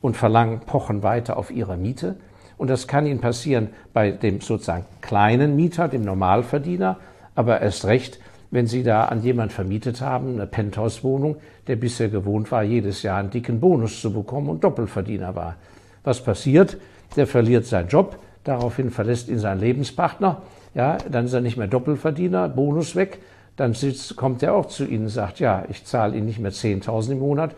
und 0.01 0.17
verlangen, 0.17 0.61
pochen 0.61 1.03
weiter 1.03 1.37
auf 1.37 1.51
Ihre 1.51 1.77
Miete. 1.77 2.17
Und 2.57 2.69
das 2.69 2.89
kann 2.89 3.07
Ihnen 3.07 3.21
passieren 3.21 3.69
bei 3.93 4.11
dem 4.11 4.41
sozusagen 4.41 4.85
kleinen 5.01 5.57
Mieter, 5.57 5.89
dem 5.89 6.05
Normalverdiener, 6.05 6.99
aber 7.35 7.61
erst 7.61 7.85
recht, 7.85 8.19
wenn 8.51 8.67
Sie 8.67 8.83
da 8.83 9.05
an 9.05 9.23
jemand 9.23 9.53
vermietet 9.53 10.01
haben, 10.01 10.35
eine 10.35 10.47
Penthouse-Wohnung, 10.47 11.37
der 11.67 11.77
bisher 11.77 12.09
gewohnt 12.09 12.51
war, 12.51 12.63
jedes 12.63 13.03
Jahr 13.03 13.19
einen 13.19 13.31
dicken 13.31 13.61
Bonus 13.61 14.01
zu 14.01 14.13
bekommen 14.13 14.49
und 14.49 14.65
Doppelverdiener 14.65 15.37
war. 15.37 15.57
Was 16.03 16.23
passiert? 16.23 16.79
Der 17.17 17.27
verliert 17.27 17.67
seinen 17.67 17.89
Job, 17.89 18.19
daraufhin 18.45 18.91
verlässt 18.91 19.29
ihn 19.29 19.39
sein 19.39 19.61
Lebenspartner, 19.61 20.43
ja, 20.79 20.97
dann 21.11 21.25
ist 21.25 21.33
er 21.33 21.41
nicht 21.41 21.57
mehr 21.57 21.67
Doppelverdiener, 21.67 22.49
Bonus 22.49 22.95
weg, 22.95 23.19
dann 23.57 23.75
sitzt, 23.75 24.15
kommt 24.15 24.45
er 24.45 24.55
auch 24.55 24.67
zu 24.67 24.85
Ihnen 24.85 25.07
und 25.07 25.09
sagt, 25.09 25.41
ja, 25.41 25.65
ich 25.69 25.85
zahle 25.85 26.17
Ihnen 26.17 26.27
nicht 26.27 26.39
mehr 26.39 26.53
10.000 26.53 27.13
im 27.13 27.19
Monat, 27.19 27.57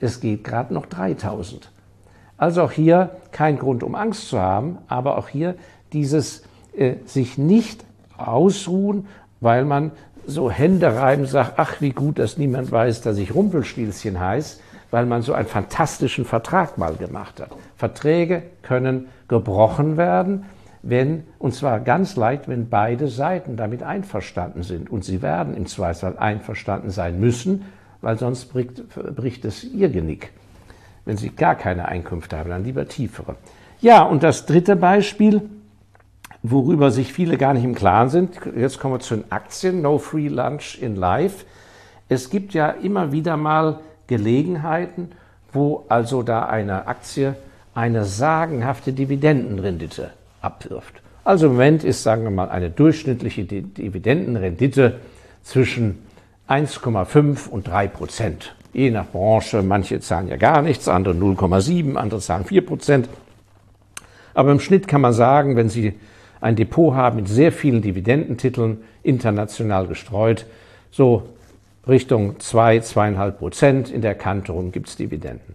es 0.00 0.20
geht 0.20 0.42
gerade 0.42 0.72
noch 0.72 0.86
3.000. 0.86 1.64
Also 2.38 2.62
auch 2.62 2.72
hier 2.72 3.10
kein 3.30 3.58
Grund, 3.58 3.82
um 3.82 3.94
Angst 3.94 4.30
zu 4.30 4.40
haben, 4.40 4.78
aber 4.88 5.18
auch 5.18 5.28
hier 5.28 5.54
dieses 5.92 6.44
äh, 6.74 6.94
sich 7.04 7.36
nicht 7.36 7.84
ausruhen, 8.16 9.06
weil 9.40 9.66
man 9.66 9.90
so 10.26 10.50
Hände 10.50 10.96
reiben, 10.96 11.26
sagt, 11.26 11.58
ach 11.58 11.82
wie 11.82 11.90
gut, 11.90 12.18
dass 12.18 12.38
niemand 12.38 12.72
weiß, 12.72 13.02
dass 13.02 13.18
ich 13.18 13.34
Rumpelstilzchen 13.34 14.18
heiße, 14.18 14.60
weil 14.90 15.04
man 15.04 15.20
so 15.20 15.34
einen 15.34 15.46
fantastischen 15.46 16.24
Vertrag 16.24 16.78
mal 16.78 16.94
gemacht 16.94 17.38
hat. 17.38 17.50
Verträge 17.76 18.42
können 18.62 19.08
gebrochen 19.28 19.98
werden, 19.98 20.46
wenn, 20.82 21.24
und 21.38 21.54
zwar 21.54 21.80
ganz 21.80 22.16
leicht, 22.16 22.48
wenn 22.48 22.68
beide 22.68 23.08
Seiten 23.08 23.56
damit 23.56 23.82
einverstanden 23.82 24.62
sind. 24.62 24.90
Und 24.90 25.04
sie 25.04 25.22
werden 25.22 25.56
im 25.56 25.66
Zweifelsfall 25.66 26.18
einverstanden 26.18 26.90
sein 26.90 27.20
müssen, 27.20 27.64
weil 28.00 28.18
sonst 28.18 28.46
bricht, 28.46 28.82
bricht 29.14 29.44
es 29.44 29.64
ihr 29.64 29.88
Genick. 29.88 30.32
Wenn 31.04 31.16
sie 31.16 31.30
gar 31.30 31.54
keine 31.54 31.86
Einkünfte 31.86 32.36
haben, 32.36 32.50
dann 32.50 32.64
lieber 32.64 32.86
tiefere. 32.86 33.36
Ja, 33.80 34.02
und 34.02 34.22
das 34.22 34.46
dritte 34.46 34.76
Beispiel, 34.76 35.42
worüber 36.42 36.90
sich 36.90 37.12
viele 37.12 37.38
gar 37.38 37.54
nicht 37.54 37.64
im 37.64 37.74
Klaren 37.74 38.08
sind. 38.08 38.38
Jetzt 38.56 38.80
kommen 38.80 38.94
wir 38.94 39.00
zu 39.00 39.16
den 39.16 39.30
Aktien. 39.30 39.82
No 39.82 39.98
Free 39.98 40.28
Lunch 40.28 40.78
in 40.80 40.96
Life. 40.96 41.44
Es 42.08 42.30
gibt 42.30 42.54
ja 42.54 42.68
immer 42.68 43.12
wieder 43.12 43.36
mal 43.36 43.80
Gelegenheiten, 44.08 45.12
wo 45.52 45.84
also 45.88 46.22
da 46.22 46.46
eine 46.46 46.86
Aktie 46.86 47.36
eine 47.74 48.04
sagenhafte 48.04 48.92
Dividendenrendite 48.92 50.10
abwirft. 50.42 51.02
Also 51.24 51.46
im 51.46 51.52
Moment 51.52 51.84
ist, 51.84 52.02
sagen 52.02 52.24
wir 52.24 52.30
mal, 52.30 52.48
eine 52.48 52.70
durchschnittliche 52.70 53.44
Dividendenrendite 53.44 54.98
zwischen 55.42 55.98
1,5 56.48 57.48
und 57.48 57.68
3 57.68 57.88
Prozent. 57.88 58.54
Je 58.72 58.90
nach 58.90 59.06
Branche, 59.06 59.62
manche 59.62 60.00
zahlen 60.00 60.28
ja 60.28 60.36
gar 60.36 60.62
nichts, 60.62 60.88
andere 60.88 61.14
0,7, 61.14 61.94
andere 61.94 62.20
zahlen 62.20 62.44
4 62.44 62.66
Prozent. 62.66 63.08
Aber 64.34 64.50
im 64.50 64.60
Schnitt 64.60 64.88
kann 64.88 65.00
man 65.00 65.12
sagen, 65.12 65.56
wenn 65.56 65.68
Sie 65.68 65.94
ein 66.40 66.56
Depot 66.56 66.94
haben 66.94 67.16
mit 67.16 67.28
sehr 67.28 67.52
vielen 67.52 67.82
Dividendentiteln, 67.82 68.78
international 69.02 69.86
gestreut, 69.86 70.46
so 70.90 71.28
Richtung 71.86 72.40
2, 72.40 72.80
zwei, 72.80 73.08
2,5 73.08 73.30
Prozent. 73.32 73.90
In 73.90 74.02
der 74.02 74.14
Kanton 74.14 74.72
gibt 74.72 74.88
es 74.88 74.96
Dividenden. 74.96 75.54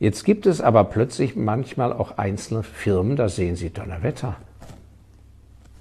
Jetzt 0.00 0.24
gibt 0.24 0.46
es 0.46 0.62
aber 0.62 0.84
plötzlich 0.84 1.36
manchmal 1.36 1.92
auch 1.92 2.16
einzelne 2.16 2.62
Firmen, 2.62 3.16
da 3.16 3.28
sehen 3.28 3.54
Sie 3.54 3.68
Donnerwetter. 3.68 4.36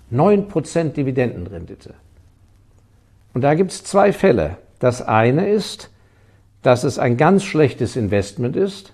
9 0.10 0.50
Prozent 0.50 0.98
Dividendenrendite. 0.98 1.94
Und 3.34 3.42
da 3.42 3.54
gibt 3.54 3.72
es 3.72 3.84
zwei 3.86 4.12
Fälle. 4.12 4.58
Das 4.80 5.02
eine 5.02 5.50
ist, 5.50 5.90
dass 6.62 6.84
es 6.84 7.00
ein 7.00 7.16
ganz 7.16 7.46
schlechtes 7.46 7.96
Investment 7.96 8.58
ist 8.58 8.94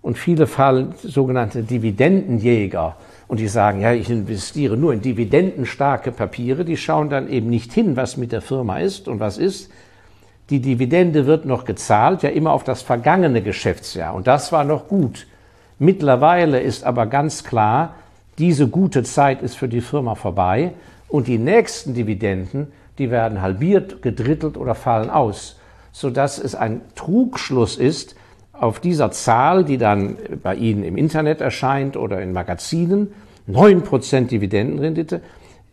und 0.00 0.16
viele 0.16 0.46
fallen 0.46 0.94
sogenannte 1.02 1.62
Dividendenjäger 1.62 2.96
und 3.26 3.40
die 3.40 3.48
sagen, 3.48 3.82
ja, 3.82 3.92
ich 3.92 4.08
investiere 4.08 4.78
nur 4.78 4.94
in 4.94 5.02
dividendenstarke 5.02 6.10
Papiere, 6.10 6.64
die 6.64 6.78
schauen 6.78 7.10
dann 7.10 7.28
eben 7.28 7.50
nicht 7.50 7.72
hin, 7.74 7.96
was 7.96 8.16
mit 8.16 8.32
der 8.32 8.40
Firma 8.40 8.78
ist 8.78 9.08
und 9.08 9.20
was 9.20 9.36
ist. 9.36 9.70
Die 10.50 10.60
Dividende 10.60 11.26
wird 11.26 11.44
noch 11.44 11.64
gezahlt, 11.64 12.22
ja 12.22 12.30
immer 12.30 12.52
auf 12.52 12.64
das 12.64 12.82
vergangene 12.82 13.42
Geschäftsjahr 13.42 14.14
und 14.14 14.26
das 14.26 14.50
war 14.50 14.64
noch 14.64 14.88
gut. 14.88 15.26
Mittlerweile 15.78 16.60
ist 16.60 16.84
aber 16.84 17.06
ganz 17.06 17.44
klar, 17.44 17.94
diese 18.38 18.68
gute 18.68 19.02
Zeit 19.02 19.42
ist 19.42 19.56
für 19.56 19.68
die 19.68 19.80
Firma 19.80 20.14
vorbei 20.14 20.72
und 21.08 21.26
die 21.26 21.38
nächsten 21.38 21.94
Dividenden, 21.94 22.68
die 22.98 23.10
werden 23.10 23.42
halbiert, 23.42 24.00
gedrittelt 24.00 24.56
oder 24.56 24.74
fallen 24.74 25.10
aus, 25.10 25.58
sodass 25.92 26.38
es 26.38 26.54
ein 26.54 26.80
Trugschluss 26.94 27.76
ist, 27.76 28.16
auf 28.52 28.80
dieser 28.80 29.10
Zahl, 29.10 29.64
die 29.64 29.78
dann 29.78 30.16
bei 30.42 30.54
Ihnen 30.54 30.82
im 30.82 30.96
Internet 30.96 31.40
erscheint 31.40 31.96
oder 31.96 32.20
in 32.20 32.32
Magazinen, 32.32 33.12
9% 33.48 34.26
Dividendenrendite, 34.26 35.20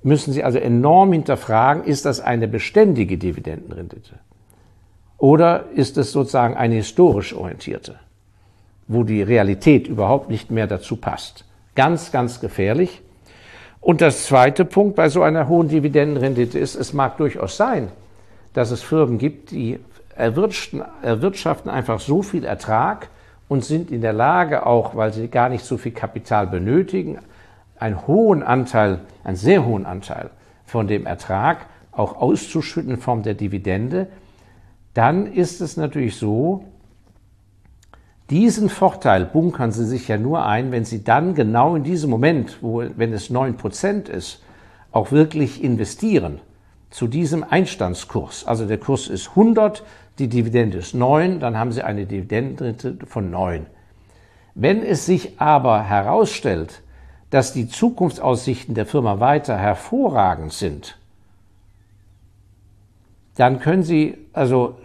müssen 0.04 0.34
Sie 0.34 0.44
also 0.44 0.60
enorm 0.60 1.14
hinterfragen, 1.14 1.84
ist 1.84 2.06
das 2.06 2.20
eine 2.20 2.48
beständige 2.48 3.18
Dividendenrendite? 3.18 4.20
Oder 5.18 5.66
ist 5.74 5.98
es 5.98 6.12
sozusagen 6.12 6.56
eine 6.56 6.76
historisch 6.76 7.34
orientierte, 7.34 7.96
wo 8.88 9.04
die 9.04 9.24
Realität 9.24 9.88
überhaupt 9.88 10.30
nicht 10.30 10.52
mehr 10.52 10.68
dazu 10.68 10.98
passt? 10.98 11.46
Ganz, 11.76 12.12
ganz 12.12 12.40
gefährlich. 12.40 13.02
Und 13.82 14.02
das 14.02 14.26
zweite 14.26 14.66
Punkt 14.66 14.96
bei 14.96 15.10
so 15.10 15.22
einer 15.22 15.48
hohen 15.48 15.68
Dividendenrendite 15.68 16.58
ist, 16.58 16.76
es 16.76 16.94
mag 16.94 17.18
durchaus 17.18 17.56
sein, 17.56 17.90
dass 18.54 18.72
es 18.72 18.82
Firmen 18.82 19.18
gibt, 19.18 19.52
die 19.52 19.80
erwirtschaften 20.16 21.70
einfach 21.70 22.00
so 22.00 22.22
viel 22.22 22.46
Ertrag 22.46 23.10
und 23.48 23.64
sind 23.64 23.92
in 23.92 24.02
der 24.02 24.14
Lage, 24.14 24.66
auch 24.66 24.96
weil 24.96 25.14
sie 25.14 25.28
gar 25.28 25.50
nicht 25.50 25.66
so 25.66 25.78
viel 25.78 25.92
Kapital 25.92 26.48
benötigen, 26.48 27.20
einen 27.78 28.08
hohen 28.08 28.42
Anteil, 28.42 29.02
einen 29.24 29.36
sehr 29.36 29.66
hohen 29.66 29.86
Anteil 29.86 30.30
von 30.66 30.88
dem 30.88 31.06
Ertrag 31.06 31.68
auch 31.92 32.18
auszuschütten 32.18 32.92
in 32.92 32.98
Form 33.00 33.24
der 33.24 33.36
Dividende, 33.36 34.08
dann 34.96 35.28
ist 35.28 35.62
es 35.62 35.78
natürlich 35.78 36.16
so, 36.16 36.64
diesen 38.32 38.70
Vorteil 38.70 39.26
bunkern 39.26 39.72
Sie 39.72 39.86
sich 39.86 40.08
ja 40.08 40.18
nur 40.18 40.46
ein, 40.46 40.72
wenn 40.72 40.86
Sie 40.86 41.04
dann 41.04 41.36
genau 41.36 41.76
in 41.76 41.84
diesem 41.84 42.10
Moment, 42.10 42.58
wo, 42.62 42.84
wenn 42.96 43.14
es 43.14 43.30
9% 43.30 44.10
ist, 44.10 44.42
auch 44.92 45.12
wirklich 45.12 45.64
investieren 45.64 46.40
zu 46.90 47.08
diesem 47.08 47.44
Einstandskurs. 47.44 48.48
Also 48.48 48.66
der 48.66 48.80
Kurs 48.80 49.10
ist 49.10 49.30
100, 49.30 49.84
die 50.18 50.30
Dividende 50.30 50.78
ist 50.78 50.96
9, 50.96 51.40
dann 51.40 51.58
haben 51.58 51.72
Sie 51.72 51.84
eine 51.84 52.06
Dividende 52.06 52.74
von 53.06 53.30
9. 53.30 53.66
Wenn 54.56 54.82
es 54.82 55.06
sich 55.06 55.40
aber 55.40 55.84
herausstellt, 55.84 56.82
dass 57.30 57.52
die 57.52 57.68
Zukunftsaussichten 57.68 58.74
der 58.74 58.86
Firma 58.86 59.20
weiter 59.20 59.58
hervorragend 59.58 60.54
sind, 60.54 60.98
dann 63.36 63.60
können 63.60 63.84
Sie 63.84 64.18
also 64.34 64.78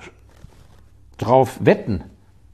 drauf 1.18 1.58
wetten, 1.60 2.02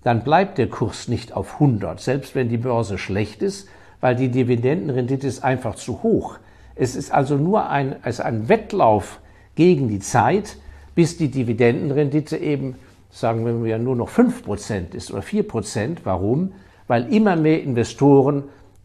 dann 0.03 0.23
bleibt 0.23 0.59
der 0.59 0.69
Kurs 0.69 1.09
nicht 1.09 1.33
auf 1.33 1.55
100, 1.55 2.01
selbst 2.01 2.35
wenn 2.35 2.49
die 2.49 2.59
Börse 2.59 2.99
schlecht 2.99 3.43
ist, 3.43 3.69
weil 4.01 4.15
die 4.15 4.29
Dividendenrendite 4.29 5.27
ist 5.27 5.43
einfach 5.43 5.75
zu 5.75 6.03
hoch. 6.03 6.39
Es 6.75 6.95
ist 6.95 7.13
also 7.13 7.37
nur 7.37 7.71
ein, 7.71 7.97
es 8.05 8.21
ein 8.21 8.49
Wettlauf 8.49 9.21
gegen 9.55 9.89
die 9.89 10.01
Zeit, 10.01 10.59
bis 10.95 11.17
die 11.17 11.31
Dividendenrendite 11.31 12.37
eben, 12.37 12.77
sagen 13.11 13.65
wir 13.65 13.79
nur 13.79 13.97
noch 13.97 14.11
5% 14.11 14.95
ist 14.95 15.11
oder 15.11 15.23
4%. 15.23 15.99
Warum? 16.05 16.53
Weil 16.87 17.13
immer 17.13 17.35
mehr 17.37 17.63
Investoren 17.63 18.45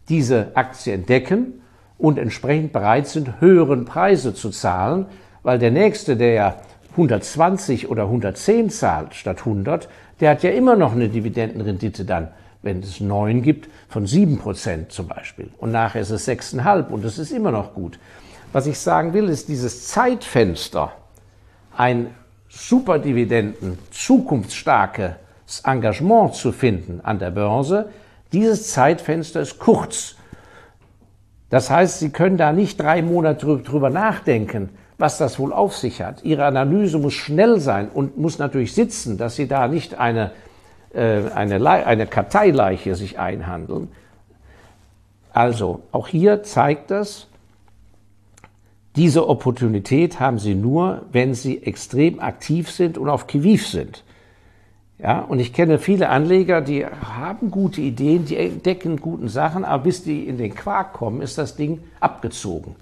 diese 0.09 0.55
Aktie 0.55 0.93
entdecken 0.93 1.61
und 1.97 2.17
entsprechend 2.17 2.73
bereit 2.73 3.07
sind, 3.07 3.41
höheren 3.41 3.85
Preise 3.85 4.33
zu 4.33 4.49
zahlen, 4.49 5.05
weil 5.43 5.59
der 5.59 5.71
nächste, 5.71 6.17
der 6.17 6.33
ja 6.33 6.55
120 6.91 7.89
oder 7.89 8.03
110 8.03 8.69
zahlt 8.69 9.15
statt 9.15 9.39
100, 9.39 9.87
der 10.19 10.31
hat 10.31 10.43
ja 10.43 10.51
immer 10.51 10.75
noch 10.75 10.91
eine 10.91 11.09
Dividendenrendite 11.09 12.05
dann, 12.05 12.29
wenn 12.61 12.79
es 12.79 12.99
9 12.99 13.41
gibt, 13.41 13.69
von 13.89 14.05
7 14.05 14.37
Prozent 14.37 14.91
zum 14.91 15.07
Beispiel. 15.07 15.49
Und 15.57 15.71
nachher 15.71 16.01
ist 16.01 16.11
es 16.11 16.27
6,5 16.27 16.89
und 16.89 17.03
das 17.03 17.17
ist 17.17 17.31
immer 17.31 17.51
noch 17.51 17.73
gut. 17.73 17.97
Was 18.53 18.67
ich 18.67 18.77
sagen 18.79 19.13
will, 19.13 19.29
ist 19.29 19.47
dieses 19.47 19.87
Zeitfenster, 19.87 20.91
ein 21.75 22.07
Superdividenden, 22.49 23.79
zukunftsstarkes 23.91 25.61
Engagement 25.63 26.35
zu 26.35 26.51
finden 26.51 26.99
an 27.01 27.17
der 27.17 27.31
Börse, 27.31 27.89
dieses 28.33 28.71
Zeitfenster 28.71 29.39
ist 29.39 29.57
kurz. 29.57 30.15
Das 31.49 31.69
heißt, 31.69 31.99
Sie 31.99 32.09
können 32.09 32.37
da 32.37 32.51
nicht 32.51 32.79
drei 32.79 33.01
Monate 33.01 33.45
drüber 33.57 33.89
nachdenken, 33.89 34.69
was 35.01 35.17
das 35.17 35.39
wohl 35.39 35.51
auf 35.51 35.75
sich 35.75 36.01
hat. 36.01 36.23
Ihre 36.23 36.45
Analyse 36.45 36.97
muss 36.99 37.13
schnell 37.13 37.59
sein 37.59 37.89
und 37.89 38.17
muss 38.17 38.39
natürlich 38.39 38.73
sitzen, 38.73 39.17
dass 39.17 39.35
Sie 39.35 39.47
da 39.47 39.67
nicht 39.67 39.95
eine, 39.95 40.31
äh, 40.93 41.23
eine, 41.35 41.67
eine 41.67 42.07
Karteileiche 42.07 42.95
sich 42.95 43.19
einhandeln. 43.19 43.89
Also, 45.33 45.81
auch 45.91 46.07
hier 46.07 46.43
zeigt 46.43 46.91
das, 46.91 47.27
diese 48.95 49.27
Opportunität 49.27 50.19
haben 50.19 50.37
Sie 50.37 50.55
nur, 50.55 51.03
wenn 51.11 51.33
Sie 51.33 51.63
extrem 51.63 52.19
aktiv 52.19 52.69
sind 52.69 52.97
und 52.97 53.09
auf 53.09 53.27
Kiviv 53.27 53.67
sind. 53.67 54.03
Ja, 54.99 55.21
und 55.21 55.39
ich 55.39 55.51
kenne 55.51 55.79
viele 55.79 56.09
Anleger, 56.09 56.61
die 56.61 56.85
haben 56.85 57.49
gute 57.49 57.81
Ideen, 57.81 58.25
die 58.25 58.37
entdecken 58.37 58.97
guten 58.97 59.29
Sachen, 59.29 59.65
aber 59.65 59.83
bis 59.83 60.03
die 60.03 60.27
in 60.27 60.37
den 60.37 60.53
Quark 60.53 60.93
kommen, 60.93 61.21
ist 61.21 61.39
das 61.39 61.55
Ding 61.55 61.79
abgezogen. 61.99 62.75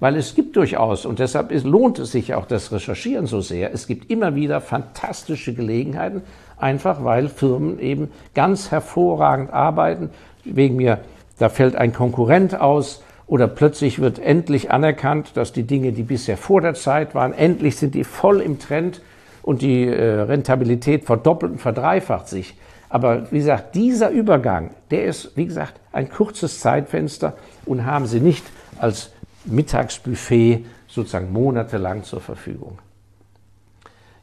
Weil 0.00 0.16
es 0.16 0.34
gibt 0.34 0.56
durchaus, 0.56 1.06
und 1.06 1.18
deshalb 1.18 1.50
ist, 1.50 1.66
lohnt 1.66 1.98
es 1.98 2.12
sich 2.12 2.34
auch 2.34 2.46
das 2.46 2.70
Recherchieren 2.70 3.26
so 3.26 3.40
sehr, 3.40 3.72
es 3.72 3.86
gibt 3.86 4.10
immer 4.10 4.34
wieder 4.34 4.60
fantastische 4.60 5.54
Gelegenheiten, 5.54 6.22
einfach 6.56 7.04
weil 7.04 7.28
Firmen 7.28 7.80
eben 7.80 8.10
ganz 8.34 8.70
hervorragend 8.70 9.52
arbeiten. 9.52 10.10
Wegen 10.44 10.76
mir, 10.76 11.00
da 11.38 11.48
fällt 11.48 11.74
ein 11.74 11.92
Konkurrent 11.92 12.60
aus 12.60 13.02
oder 13.26 13.48
plötzlich 13.48 13.98
wird 13.98 14.18
endlich 14.18 14.70
anerkannt, 14.70 15.32
dass 15.34 15.52
die 15.52 15.64
Dinge, 15.64 15.92
die 15.92 16.04
bisher 16.04 16.36
vor 16.36 16.60
der 16.60 16.74
Zeit 16.74 17.14
waren, 17.14 17.32
endlich 17.32 17.76
sind 17.76 17.94
die 17.94 18.04
voll 18.04 18.40
im 18.40 18.58
Trend 18.58 19.02
und 19.42 19.62
die 19.62 19.86
äh, 19.86 20.20
Rentabilität 20.20 21.04
verdoppelt 21.04 21.52
und 21.52 21.58
verdreifacht 21.58 22.28
sich. 22.28 22.54
Aber 22.88 23.30
wie 23.30 23.38
gesagt, 23.38 23.74
dieser 23.74 24.10
Übergang, 24.10 24.70
der 24.90 25.04
ist, 25.04 25.36
wie 25.36 25.44
gesagt, 25.44 25.74
ein 25.92 26.08
kurzes 26.08 26.60
Zeitfenster 26.60 27.34
und 27.66 27.84
haben 27.84 28.06
Sie 28.06 28.20
nicht 28.20 28.46
als 28.78 29.10
Mittagsbuffet 29.48 30.64
sozusagen 30.86 31.32
monatelang 31.32 32.02
zur 32.04 32.20
Verfügung. 32.20 32.78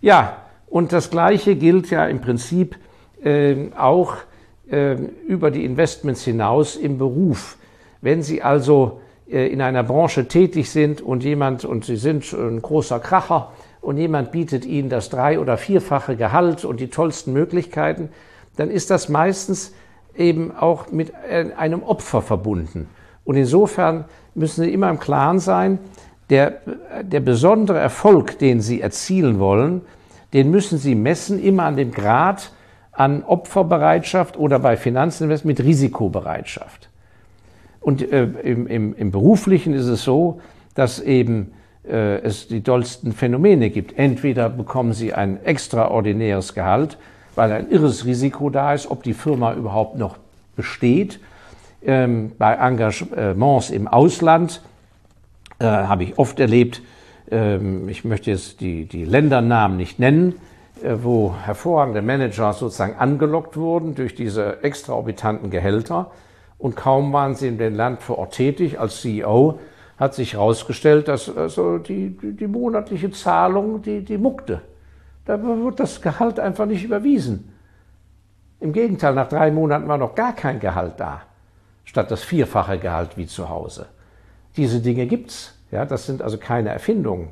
Ja, 0.02 0.38
und 0.68 0.92
das 0.92 1.10
Gleiche 1.10 1.56
gilt 1.56 1.90
ja 1.90 2.06
im 2.08 2.22
Prinzip 2.22 2.78
äh, 3.24 3.72
auch 3.78 4.18
äh, 4.70 4.96
über 5.28 5.52
die 5.52 5.64
Investments 5.66 6.24
hinaus 6.24 6.76
im 6.76 6.98
Beruf. 6.98 7.58
Wenn 8.02 8.24
Sie 8.24 8.42
also 8.42 9.02
äh, 9.30 9.48
in 9.48 9.62
einer 9.62 9.84
Branche 9.84 10.28
tätig 10.28 10.70
sind 10.70 11.02
und 11.02 11.24
jemand, 11.24 11.66
und 11.66 11.86
Sie 11.86 11.96
sind 11.96 12.32
ein 12.34 12.62
großer 12.62 13.00
Kracher, 13.00 13.52
und 13.82 13.98
jemand 13.98 14.32
bietet 14.32 14.66
Ihnen 14.66 14.90
das 14.90 15.10
drei- 15.10 15.40
oder 15.40 15.58
vierfache 15.58 16.16
Gehalt 16.16 16.66
und 16.66 16.80
die 16.80 16.90
tollsten 16.90 17.34
Möglichkeiten, 17.34 18.10
dann 18.56 18.72
ist 18.72 18.90
das 18.90 19.10
meistens 19.10 19.74
eben 20.16 20.56
auch 20.56 20.92
mit 20.92 21.14
äh, 21.30 21.52
einem 21.56 21.84
Opfer 21.84 22.22
verbunden. 22.22 22.90
Und 23.26 23.36
insofern 23.36 24.06
müssen 24.34 24.64
Sie 24.64 24.72
immer 24.72 24.90
im 24.90 25.00
Klaren 25.00 25.40
sein, 25.40 25.80
der, 26.30 26.62
der 27.02 27.20
besondere 27.20 27.80
Erfolg, 27.80 28.40
den 28.40 28.62
Sie 28.62 28.82
erzielen 28.82 29.40
wollen, 29.40 29.82
den 30.34 30.50
müssen 30.52 30.78
Sie 30.78 30.96
messen 30.96 31.42
immer 31.42 31.64
an 31.64 31.76
dem 31.76 31.92
Grad 31.92 32.52
an 32.92 33.24
Opferbereitschaft 33.24 34.38
oder 34.38 34.60
bei 34.60 34.78
Finanzinvest 34.78 35.46
mit 35.46 35.62
Risikobereitschaft. 35.62 36.90
Und 37.82 38.02
äh, 38.12 38.24
im, 38.24 38.68
im, 38.68 38.96
im 38.96 39.12
Beruflichen 39.12 39.74
ist 39.74 39.86
es 39.86 40.04
so, 40.04 40.42
dass 40.74 41.00
eben 41.00 41.52
äh, 41.88 42.20
es 42.22 42.48
die 42.48 42.62
dollsten 42.62 43.12
Phänomene 43.12 43.70
gibt. 43.70 43.98
Entweder 43.98 44.50
bekommen 44.50 44.94
sie 44.94 45.14
ein 45.14 45.44
extraordinäres 45.44 46.54
Gehalt, 46.54 46.98
weil 47.36 47.52
ein 47.52 47.70
irres 47.70 48.06
Risiko 48.06 48.50
da 48.50 48.74
ist, 48.74 48.90
ob 48.90 49.04
die 49.04 49.14
Firma 49.14 49.54
überhaupt 49.54 49.98
noch 49.98 50.18
besteht. 50.56 51.20
Ähm, 51.86 52.32
bei 52.38 52.56
Engagements 52.56 53.70
im 53.70 53.88
Ausland 53.88 54.62
äh, 55.60 55.66
habe 55.66 56.04
ich 56.04 56.18
oft 56.18 56.40
erlebt, 56.40 56.82
ähm, 57.30 57.88
ich 57.90 58.04
möchte 58.06 58.32
jetzt 58.32 58.62
die, 58.62 58.86
die 58.86 59.06
Ländernamen 59.06 59.78
nicht 59.78 60.00
nennen, 60.00 60.36
äh, 60.82 60.96
wo 61.02 61.36
hervorragende 61.36 62.02
Manager 62.02 62.54
sozusagen 62.54 62.96
angelockt 62.98 63.56
wurden 63.58 63.96
durch 63.96 64.16
diese 64.16 64.64
extraorbitanten 64.64 65.50
Gehälter 65.50 66.12
und 66.58 66.76
kaum 66.76 67.14
waren 67.14 67.36
sie 67.36 67.48
in 67.48 67.58
dem 67.58 67.76
Land 67.76 68.02
vor 68.02 68.18
Ort 68.18 68.34
tätig 68.34 68.80
als 68.80 69.02
CEO, 69.02 69.60
hat 69.98 70.14
sich 70.14 70.34
herausgestellt, 70.34 71.08
dass 71.08 71.36
also 71.36 71.78
die, 71.78 72.18
die, 72.18 72.34
die 72.34 72.48
monatliche 72.48 73.12
Zahlung, 73.12 73.82
die, 73.82 74.04
die 74.04 74.18
muckte. 74.18 74.62
Da 75.26 75.42
wird 75.42 75.80
das 75.80 76.02
Gehalt 76.02 76.40
einfach 76.40 76.66
nicht 76.66 76.84
überwiesen. 76.84 77.54
Im 78.60 78.74
Gegenteil, 78.74 79.14
nach 79.14 79.28
drei 79.28 79.52
Monaten 79.52 79.88
war 79.88 79.98
noch 79.98 80.16
gar 80.16 80.34
kein 80.34 80.60
Gehalt 80.60 80.94
da, 80.98 81.22
statt 81.86 82.12
das 82.12 82.24
vierfache 82.24 82.78
Gehalt 82.78 83.18
wie 83.18 83.28
zu 83.28 83.50
Hause. 83.50 83.88
Diese 84.58 84.82
Dinge 84.82 85.06
gibt's. 85.06 85.54
Ja, 85.72 85.86
das 85.86 86.06
sind 86.06 86.22
also 86.22 86.38
keine 86.38 86.70
Erfindungen. 86.70 87.30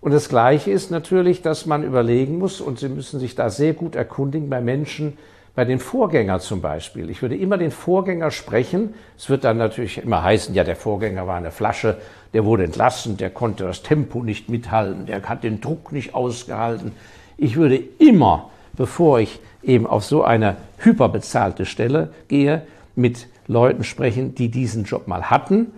Und 0.00 0.12
das 0.12 0.28
Gleiche 0.28 0.70
ist 0.70 0.90
natürlich, 0.90 1.42
dass 1.42 1.64
man 1.64 1.84
überlegen 1.84 2.38
muss, 2.38 2.60
und 2.60 2.78
Sie 2.78 2.88
müssen 2.88 3.20
sich 3.20 3.34
da 3.34 3.50
sehr 3.50 3.72
gut 3.72 3.94
erkundigen 3.94 4.50
bei 4.50 4.60
Menschen, 4.60 5.16
bei 5.54 5.64
den 5.64 5.78
Vorgängern 5.78 6.40
zum 6.40 6.60
Beispiel. 6.60 7.10
Ich 7.10 7.22
würde 7.22 7.36
immer 7.36 7.58
den 7.58 7.70
Vorgänger 7.70 8.30
sprechen. 8.30 8.94
Es 9.18 9.28
wird 9.28 9.44
dann 9.44 9.58
natürlich 9.58 9.98
immer 9.98 10.22
heißen, 10.22 10.54
ja, 10.54 10.64
der 10.64 10.76
Vorgänger 10.76 11.26
war 11.26 11.36
eine 11.36 11.50
Flasche, 11.50 11.98
der 12.32 12.44
wurde 12.44 12.64
entlassen, 12.64 13.16
der 13.16 13.30
konnte 13.30 13.64
das 13.64 13.82
Tempo 13.82 14.22
nicht 14.22 14.48
mithalten, 14.48 15.06
der 15.06 15.22
hat 15.22 15.44
den 15.44 15.60
Druck 15.60 15.92
nicht 15.92 16.14
ausgehalten. 16.14 16.92
Ich 17.36 17.56
würde 17.56 17.76
immer, 17.98 18.50
bevor 18.72 19.20
ich 19.20 19.40
eben 19.62 19.86
auf 19.86 20.04
so 20.04 20.24
eine 20.24 20.56
hyperbezahlte 20.78 21.66
Stelle 21.66 22.12
gehe, 22.28 22.62
mit 22.94 23.26
Leuten 23.52 23.84
sprechen, 23.84 24.34
die 24.34 24.50
diesen 24.50 24.84
Job 24.84 25.06
mal 25.06 25.30
hatten 25.30 25.68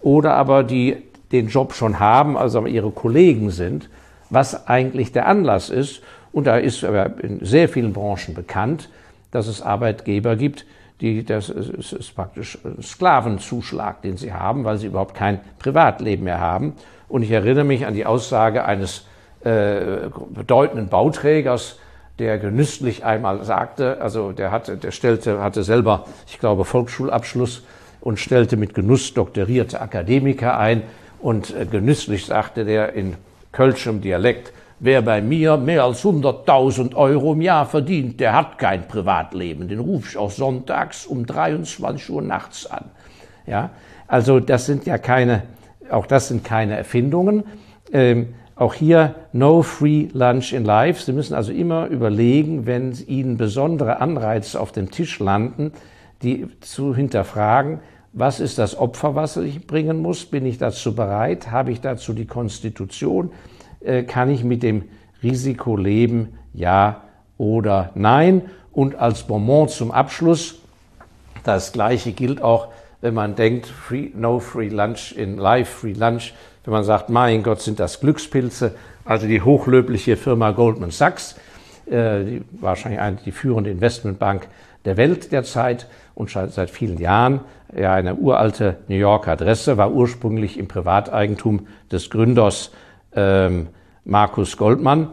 oder 0.00 0.34
aber 0.34 0.62
die 0.62 0.96
den 1.32 1.48
Job 1.48 1.72
schon 1.72 1.98
haben, 1.98 2.36
also 2.36 2.66
ihre 2.66 2.90
Kollegen 2.90 3.50
sind, 3.50 3.88
was 4.30 4.68
eigentlich 4.68 5.12
der 5.12 5.26
Anlass 5.26 5.70
ist. 5.70 6.02
Und 6.30 6.46
da 6.46 6.56
ist 6.56 6.84
aber 6.84 7.22
in 7.22 7.44
sehr 7.44 7.68
vielen 7.68 7.92
Branchen 7.92 8.34
bekannt, 8.34 8.90
dass 9.30 9.46
es 9.46 9.62
Arbeitgeber 9.62 10.36
gibt, 10.36 10.66
die, 11.00 11.24
das 11.24 11.48
ist, 11.48 11.92
ist 11.92 12.14
praktisch 12.14 12.58
Sklavenzuschlag, 12.80 14.02
den 14.02 14.16
sie 14.16 14.32
haben, 14.32 14.64
weil 14.64 14.78
sie 14.78 14.86
überhaupt 14.86 15.14
kein 15.14 15.40
Privatleben 15.58 16.24
mehr 16.24 16.38
haben. 16.38 16.74
Und 17.08 17.22
ich 17.22 17.30
erinnere 17.30 17.64
mich 17.64 17.86
an 17.86 17.94
die 17.94 18.06
Aussage 18.06 18.64
eines 18.64 19.06
äh, 19.42 20.08
bedeutenden 20.30 20.88
Bauträgers, 20.88 21.78
der 22.22 22.38
genüsslich 22.38 23.04
einmal 23.04 23.42
sagte, 23.42 24.00
also 24.00 24.30
der 24.30 24.52
hatte, 24.52 24.76
der 24.76 24.92
stellte, 24.92 25.42
hatte 25.42 25.64
selber, 25.64 26.04
ich 26.28 26.38
glaube, 26.38 26.64
Volksschulabschluss 26.64 27.64
und 28.00 28.20
stellte 28.20 28.56
mit 28.56 28.74
Genuss 28.74 29.12
doktorierte 29.12 29.80
Akademiker 29.80 30.56
ein 30.56 30.84
und 31.20 31.52
äh, 31.52 31.66
genüsslich 31.66 32.24
sagte 32.24 32.64
der 32.64 32.92
in 32.92 33.16
kölschem 33.50 34.00
Dialekt, 34.00 34.52
Wer 34.84 35.00
bei 35.00 35.20
mir 35.20 35.58
mehr 35.58 35.84
als 35.84 36.02
100.000 36.02 36.96
Euro 36.96 37.34
im 37.34 37.40
Jahr 37.40 37.66
verdient, 37.66 38.18
der 38.18 38.32
hat 38.32 38.58
kein 38.58 38.88
Privatleben. 38.88 39.68
Den 39.68 39.78
rufe 39.78 40.08
ich 40.08 40.16
auch 40.16 40.32
sonntags 40.32 41.06
um 41.06 41.24
23 41.24 42.10
Uhr 42.10 42.20
nachts 42.20 42.66
an. 42.66 42.86
Ja, 43.46 43.70
also 44.08 44.40
das 44.40 44.66
sind 44.66 44.84
ja 44.84 44.98
keine, 44.98 45.44
auch 45.88 46.06
das 46.06 46.26
sind 46.26 46.42
keine 46.42 46.76
Erfindungen. 46.76 47.44
Ähm, 47.92 48.34
auch 48.62 48.74
hier 48.74 49.16
no 49.32 49.62
free 49.62 50.08
lunch 50.12 50.52
in 50.52 50.64
life. 50.64 51.02
Sie 51.02 51.12
müssen 51.12 51.34
also 51.34 51.52
immer 51.52 51.88
überlegen, 51.88 52.64
wenn 52.64 52.92
Ihnen 53.06 53.36
besondere 53.36 54.00
Anreize 54.00 54.58
auf 54.58 54.72
dem 54.72 54.90
Tisch 54.90 55.18
landen, 55.18 55.72
die 56.22 56.46
zu 56.60 56.94
hinterfragen, 56.94 57.80
was 58.12 58.40
ist 58.40 58.58
das 58.58 58.78
Opfer, 58.78 59.14
was 59.14 59.36
ich 59.36 59.66
bringen 59.66 60.00
muss? 60.00 60.26
Bin 60.26 60.46
ich 60.46 60.58
dazu 60.58 60.94
bereit? 60.94 61.50
Habe 61.50 61.72
ich 61.72 61.80
dazu 61.80 62.12
die 62.12 62.26
Konstitution? 62.26 63.32
Äh, 63.80 64.04
kann 64.04 64.30
ich 64.30 64.44
mit 64.44 64.62
dem 64.62 64.84
Risiko 65.22 65.76
leben, 65.76 66.34
ja 66.52 67.02
oder 67.38 67.90
nein. 67.94 68.42
Und 68.70 68.94
als 68.94 69.24
Bonbon 69.24 69.68
zum 69.68 69.90
Abschluss, 69.90 70.60
das 71.42 71.72
Gleiche 71.72 72.12
gilt 72.12 72.42
auch, 72.42 72.68
wenn 73.00 73.14
man 73.14 73.34
denkt, 73.34 73.66
free, 73.66 74.10
no 74.14 74.38
free 74.38 74.68
lunch 74.68 75.16
in 75.16 75.36
life, 75.36 75.80
free 75.80 75.94
lunch, 75.94 76.34
wenn 76.64 76.72
man 76.72 76.84
sagt, 76.84 77.10
mein 77.10 77.42
Gott, 77.42 77.60
sind 77.60 77.80
das 77.80 78.00
Glückspilze, 78.00 78.74
also 79.04 79.26
die 79.26 79.42
hochlöbliche 79.42 80.16
Firma 80.16 80.52
Goldman 80.52 80.90
Sachs, 80.90 81.36
äh, 81.86 82.24
die, 82.24 82.42
wahrscheinlich 82.60 83.00
eine, 83.00 83.16
die 83.16 83.32
führende 83.32 83.70
Investmentbank 83.70 84.48
der 84.84 84.96
Welt 84.96 85.32
derzeit 85.32 85.86
und 86.14 86.30
seit 86.30 86.70
vielen 86.70 86.98
Jahren. 86.98 87.40
Ja, 87.74 87.94
eine 87.94 88.16
uralte 88.16 88.76
New 88.88 88.96
Yorker 88.96 89.32
Adresse 89.32 89.76
war 89.76 89.92
ursprünglich 89.92 90.58
im 90.58 90.68
Privateigentum 90.68 91.66
des 91.90 92.10
Gründers 92.10 92.70
ähm, 93.14 93.68
Markus 94.04 94.56
Goldmann. 94.56 95.08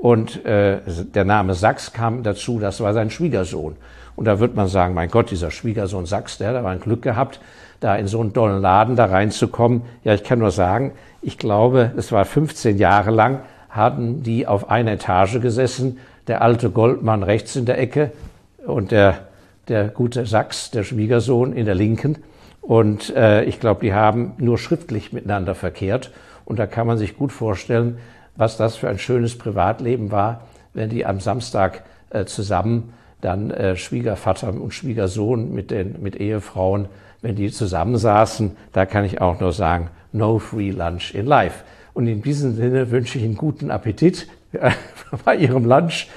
Und 0.00 0.44
äh, 0.46 0.80
der 1.14 1.24
Name 1.24 1.54
Sachs 1.54 1.92
kam 1.92 2.22
dazu, 2.22 2.58
das 2.58 2.80
war 2.80 2.94
sein 2.94 3.10
Schwiegersohn. 3.10 3.76
Und 4.20 4.26
da 4.26 4.38
wird 4.38 4.54
man 4.54 4.68
sagen, 4.68 4.92
mein 4.92 5.10
Gott, 5.10 5.30
dieser 5.30 5.50
Schwiegersohn 5.50 6.04
Sachs, 6.04 6.36
der, 6.36 6.52
der 6.52 6.62
war 6.62 6.72
ein 6.72 6.80
Glück 6.80 7.00
gehabt, 7.00 7.40
da 7.80 7.96
in 7.96 8.06
so 8.06 8.20
einen 8.20 8.34
dollen 8.34 8.60
Laden 8.60 8.94
da 8.94 9.06
reinzukommen. 9.06 9.80
Ja, 10.04 10.12
ich 10.12 10.24
kann 10.24 10.40
nur 10.40 10.50
sagen, 10.50 10.92
ich 11.22 11.38
glaube, 11.38 11.92
es 11.96 12.12
war 12.12 12.26
15 12.26 12.76
Jahre 12.76 13.12
lang, 13.12 13.40
hatten 13.70 14.22
die 14.22 14.46
auf 14.46 14.68
einer 14.68 14.92
Etage 14.92 15.40
gesessen, 15.40 16.00
der 16.26 16.42
alte 16.42 16.68
Goldmann 16.68 17.22
rechts 17.22 17.56
in 17.56 17.64
der 17.64 17.78
Ecke 17.78 18.12
und 18.66 18.90
der, 18.90 19.20
der 19.68 19.88
gute 19.88 20.26
Sachs, 20.26 20.70
der 20.70 20.84
Schwiegersohn, 20.84 21.54
in 21.54 21.64
der 21.64 21.74
linken. 21.74 22.18
Und 22.60 23.16
äh, 23.16 23.44
ich 23.44 23.58
glaube, 23.58 23.80
die 23.80 23.94
haben 23.94 24.34
nur 24.36 24.58
schriftlich 24.58 25.14
miteinander 25.14 25.54
verkehrt. 25.54 26.10
Und 26.44 26.58
da 26.58 26.66
kann 26.66 26.86
man 26.86 26.98
sich 26.98 27.16
gut 27.16 27.32
vorstellen, 27.32 27.96
was 28.36 28.58
das 28.58 28.76
für 28.76 28.90
ein 28.90 28.98
schönes 28.98 29.38
Privatleben 29.38 30.12
war, 30.12 30.42
wenn 30.74 30.90
die 30.90 31.06
am 31.06 31.20
Samstag 31.20 31.84
äh, 32.10 32.26
zusammen 32.26 32.92
dann 33.20 33.50
äh, 33.50 33.76
Schwiegervater 33.76 34.48
und 34.48 34.72
Schwiegersohn 34.72 35.52
mit 35.52 35.70
den 35.70 36.02
mit 36.02 36.16
Ehefrauen, 36.16 36.86
wenn 37.22 37.36
die 37.36 37.50
zusammensaßen, 37.50 38.56
da 38.72 38.86
kann 38.86 39.04
ich 39.04 39.20
auch 39.20 39.40
nur 39.40 39.52
sagen, 39.52 39.90
no 40.12 40.38
free 40.38 40.70
lunch 40.70 41.14
in 41.14 41.26
life. 41.26 41.64
Und 41.92 42.06
in 42.06 42.22
diesem 42.22 42.54
Sinne 42.54 42.90
wünsche 42.90 43.18
ich 43.18 43.24
Ihnen 43.24 43.36
guten 43.36 43.70
Appetit 43.70 44.28
bei 45.24 45.36
Ihrem 45.36 45.64
Lunch. 45.64 46.08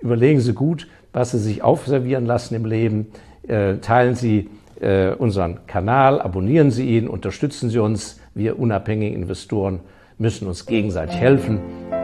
Überlegen 0.00 0.40
Sie 0.40 0.52
gut, 0.52 0.86
was 1.12 1.30
Sie 1.32 1.38
sich 1.38 1.62
aufservieren 1.62 2.26
lassen 2.26 2.54
im 2.54 2.64
Leben. 2.64 3.06
Äh, 3.46 3.76
teilen 3.76 4.14
Sie 4.14 4.50
äh, 4.80 5.10
unseren 5.12 5.66
Kanal, 5.66 6.20
abonnieren 6.20 6.70
Sie 6.70 6.96
ihn, 6.96 7.08
unterstützen 7.08 7.70
Sie 7.70 7.78
uns. 7.78 8.20
Wir 8.34 8.58
unabhängigen 8.58 9.22
Investoren 9.22 9.80
müssen 10.18 10.46
uns 10.46 10.66
gegenseitig 10.66 11.16
helfen. 11.16 11.60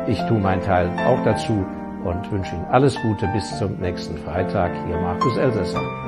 Ich 0.08 0.20
tue 0.22 0.38
meinen 0.38 0.62
Teil 0.62 0.88
auch 1.06 1.22
dazu 1.24 1.64
und 2.06 2.30
wünsche 2.30 2.54
Ihnen 2.54 2.64
alles 2.66 2.94
Gute 3.02 3.26
bis 3.28 3.58
zum 3.58 3.76
nächsten 3.78 4.16
Freitag. 4.18 4.72
Ihr 4.88 4.96
Markus 4.96 5.36
Elsässer. 5.36 6.05